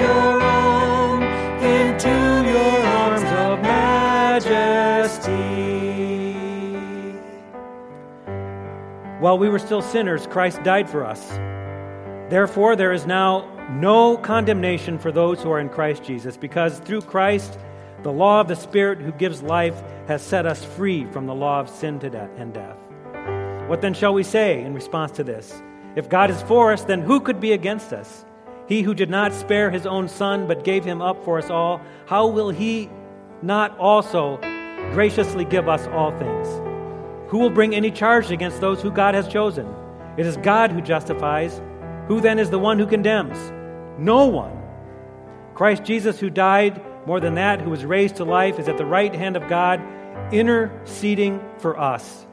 your 0.00 0.42
own 0.42 1.22
into 1.62 2.44
your 2.48 2.82
arms 2.86 3.22
of 3.22 3.60
majesty. 3.62 4.50
While 9.18 9.38
we 9.38 9.48
were 9.48 9.58
still 9.58 9.82
sinners, 9.82 10.26
Christ 10.26 10.62
died 10.62 10.88
for 10.90 11.04
us. 11.04 11.38
Therefore, 12.30 12.76
there 12.76 12.92
is 12.92 13.06
now 13.06 13.44
no 13.70 14.16
condemnation 14.16 15.00
for 15.00 15.10
those 15.10 15.42
who 15.42 15.50
are 15.50 15.58
in 15.58 15.68
Christ 15.68 16.04
Jesus, 16.04 16.36
because 16.36 16.78
through 16.78 17.02
Christ, 17.02 17.58
the 18.04 18.12
law 18.12 18.40
of 18.40 18.46
the 18.46 18.54
Spirit 18.54 19.00
who 19.00 19.10
gives 19.10 19.42
life 19.42 19.82
has 20.06 20.22
set 20.22 20.46
us 20.46 20.64
free 20.64 21.06
from 21.06 21.26
the 21.26 21.34
law 21.34 21.58
of 21.58 21.68
sin 21.68 21.98
to 21.98 22.08
death 22.08 22.30
and 22.36 22.54
death. 22.54 22.78
What 23.68 23.80
then 23.80 23.94
shall 23.94 24.14
we 24.14 24.22
say 24.22 24.62
in 24.62 24.74
response 24.74 25.10
to 25.12 25.24
this? 25.24 25.60
If 25.96 26.08
God 26.08 26.30
is 26.30 26.40
for 26.42 26.72
us, 26.72 26.84
then 26.84 27.00
who 27.00 27.20
could 27.20 27.40
be 27.40 27.52
against 27.52 27.92
us? 27.92 28.24
He 28.68 28.82
who 28.82 28.94
did 28.94 29.10
not 29.10 29.32
spare 29.32 29.68
his 29.68 29.84
own 29.84 30.08
son, 30.08 30.46
but 30.46 30.62
gave 30.62 30.84
him 30.84 31.02
up 31.02 31.24
for 31.24 31.36
us 31.38 31.50
all, 31.50 31.80
how 32.06 32.28
will 32.28 32.50
he 32.50 32.88
not 33.42 33.76
also 33.76 34.36
graciously 34.92 35.44
give 35.44 35.68
us 35.68 35.88
all 35.88 36.16
things? 36.16 36.48
Who 37.28 37.38
will 37.38 37.50
bring 37.50 37.74
any 37.74 37.90
charge 37.90 38.30
against 38.30 38.60
those 38.60 38.80
who 38.80 38.92
God 38.92 39.16
has 39.16 39.26
chosen? 39.26 39.66
It 40.16 40.26
is 40.26 40.36
God 40.36 40.70
who 40.70 40.80
justifies. 40.80 41.60
Who 42.10 42.20
then 42.20 42.40
is 42.40 42.50
the 42.50 42.58
one 42.58 42.76
who 42.76 42.88
condemns? 42.88 43.38
No 43.96 44.26
one. 44.26 44.60
Christ 45.54 45.84
Jesus, 45.84 46.18
who 46.18 46.28
died, 46.28 46.82
more 47.06 47.20
than 47.20 47.36
that, 47.36 47.60
who 47.60 47.70
was 47.70 47.84
raised 47.84 48.16
to 48.16 48.24
life, 48.24 48.58
is 48.58 48.68
at 48.68 48.78
the 48.78 48.84
right 48.84 49.14
hand 49.14 49.36
of 49.36 49.46
God, 49.46 49.80
interceding 50.32 51.40
for 51.58 51.78
us. 51.78 52.26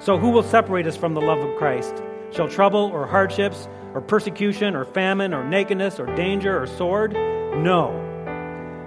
So 0.00 0.18
who 0.18 0.30
will 0.30 0.42
separate 0.42 0.88
us 0.88 0.96
from 0.96 1.14
the 1.14 1.20
love 1.20 1.38
of 1.38 1.56
Christ? 1.56 2.02
Shall 2.32 2.48
trouble 2.48 2.90
or 2.92 3.06
hardships 3.06 3.68
or 3.94 4.00
persecution 4.00 4.74
or 4.74 4.84
famine 4.84 5.32
or 5.32 5.44
nakedness 5.44 6.00
or 6.00 6.06
danger 6.16 6.60
or 6.60 6.66
sword? 6.66 7.12
No. 7.12 7.92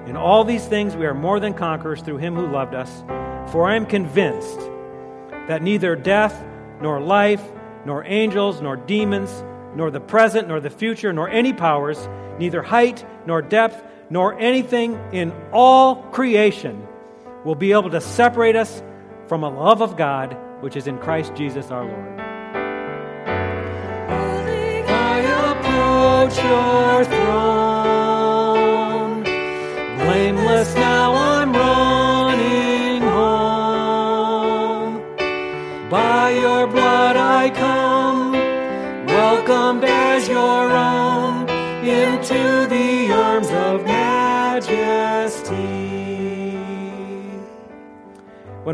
In 0.05 0.17
all 0.17 0.43
these 0.43 0.65
things 0.65 0.97
we 0.97 1.05
are 1.05 1.13
more 1.13 1.39
than 1.39 1.53
conquerors 1.53 2.01
through 2.01 2.17
him 2.17 2.35
who 2.35 2.45
loved 2.45 2.75
us. 2.75 3.05
For 3.53 3.69
I 3.69 3.77
am 3.77 3.85
convinced 3.85 4.59
that 5.47 5.61
neither 5.61 5.95
death, 5.95 6.45
nor 6.81 6.99
life, 6.99 7.41
nor 7.85 8.03
angels, 8.03 8.59
nor 8.59 8.75
demons, 8.75 9.45
nor 9.75 9.91
the 9.91 9.99
present, 9.99 10.47
nor 10.47 10.59
the 10.59 10.69
future, 10.69 11.13
nor 11.13 11.29
any 11.29 11.53
powers, 11.53 12.07
neither 12.39 12.61
height, 12.61 13.05
nor 13.25 13.41
depth, 13.41 13.83
nor 14.09 14.37
anything 14.39 14.99
in 15.11 15.31
all 15.51 16.03
creation 16.11 16.87
will 17.45 17.55
be 17.55 17.71
able 17.71 17.89
to 17.89 18.01
separate 18.01 18.55
us 18.55 18.81
from 19.27 19.43
a 19.43 19.49
love 19.49 19.81
of 19.81 19.95
God 19.95 20.35
which 20.61 20.75
is 20.75 20.87
in 20.87 20.97
Christ 20.97 21.35
Jesus 21.35 21.71
our 21.71 21.85
Lord. 21.85 22.28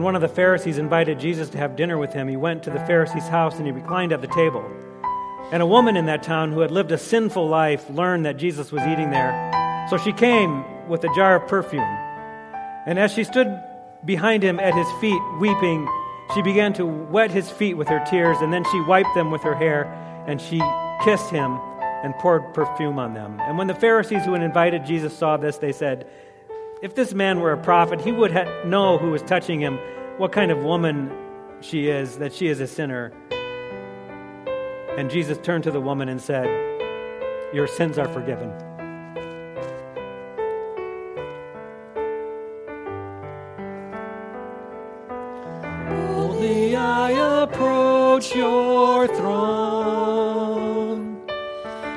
One 0.06 0.16
of 0.16 0.22
the 0.22 0.28
Pharisees 0.28 0.78
invited 0.78 1.20
Jesus 1.20 1.50
to 1.50 1.58
have 1.58 1.76
dinner 1.76 1.98
with 1.98 2.14
him, 2.14 2.28
he 2.28 2.38
went 2.38 2.62
to 2.62 2.70
the 2.70 2.80
Pharisee's 2.82 3.28
house 3.28 3.58
and 3.58 3.66
he 3.66 3.72
reclined 3.72 4.14
at 4.14 4.22
the 4.22 4.28
table. 4.28 4.64
And 5.52 5.64
a 5.64 5.66
woman 5.66 5.98
in 5.98 6.06
that 6.06 6.22
town 6.22 6.52
who 6.52 6.60
had 6.60 6.70
lived 6.70 6.92
a 6.92 6.98
sinful 6.98 7.50
life 7.50 7.90
learned 7.90 8.24
that 8.28 8.38
Jesus 8.38 8.72
was 8.72 8.84
eating 8.84 9.10
there. 9.10 9.34
So 9.90 9.98
she 9.98 10.14
came 10.14 10.64
with 10.88 11.04
a 11.04 11.16
jar 11.16 11.38
of 11.38 11.50
perfume. 11.50 11.82
And 12.86 13.00
as 13.00 13.14
she 13.14 13.24
stood 13.24 13.60
behind 14.06 14.44
him 14.44 14.60
at 14.60 14.76
his 14.76 14.88
feet, 15.02 15.20
weeping, 15.40 15.90
she 16.36 16.44
began 16.44 16.72
to 16.74 16.86
wet 16.86 17.32
his 17.32 17.50
feet 17.50 17.74
with 17.74 17.88
her 17.88 18.04
tears, 18.06 18.38
and 18.42 18.54
then 18.54 18.64
she 18.72 18.82
wiped 18.82 19.16
them 19.16 19.32
with 19.32 19.42
her 19.42 19.56
hair, 19.56 19.86
and 20.28 20.40
she 20.40 20.62
kissed 21.04 21.32
him 21.32 21.60
and 22.04 22.14
poured 22.18 22.54
perfume 22.54 23.00
on 23.00 23.16
them. 23.16 23.40
And 23.40 23.58
when 23.58 23.66
the 23.66 23.74
Pharisees 23.74 24.24
who 24.24 24.34
had 24.34 24.44
invited 24.44 24.86
Jesus 24.86 25.18
saw 25.18 25.38
this, 25.38 25.58
they 25.58 25.72
said, 25.72 26.08
If 26.86 26.94
this 26.94 27.16
man 27.16 27.40
were 27.40 27.52
a 27.52 27.58
prophet, 27.58 28.00
he 28.00 28.12
would 28.12 28.32
know 28.64 29.00
who 29.00 29.10
was 29.10 29.24
touching 29.24 29.60
him, 29.60 29.80
what 30.20 30.32
kind 30.32 30.52
of 30.52 30.60
woman 30.60 31.12
she 31.60 31.88
is, 31.88 32.20
that 32.20 32.32
she 32.32 32.46
is 32.48 32.60
a 32.60 32.68
sinner. 32.68 33.12
And 34.96 35.10
Jesus 35.10 35.40
turned 35.40 35.64
to 35.64 35.72
the 35.72 35.82
woman 35.82 36.10
and 36.10 36.22
said, 36.22 36.46
Your 37.56 37.66
sins 37.66 37.98
are 37.98 38.08
forgiven. 38.08 38.52
Boldly 45.90 46.76
I 46.76 47.10
approach 47.42 48.36
your 48.36 49.08
throne. 49.08 50.46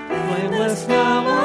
Blameless 0.08 0.88
now 0.88 1.37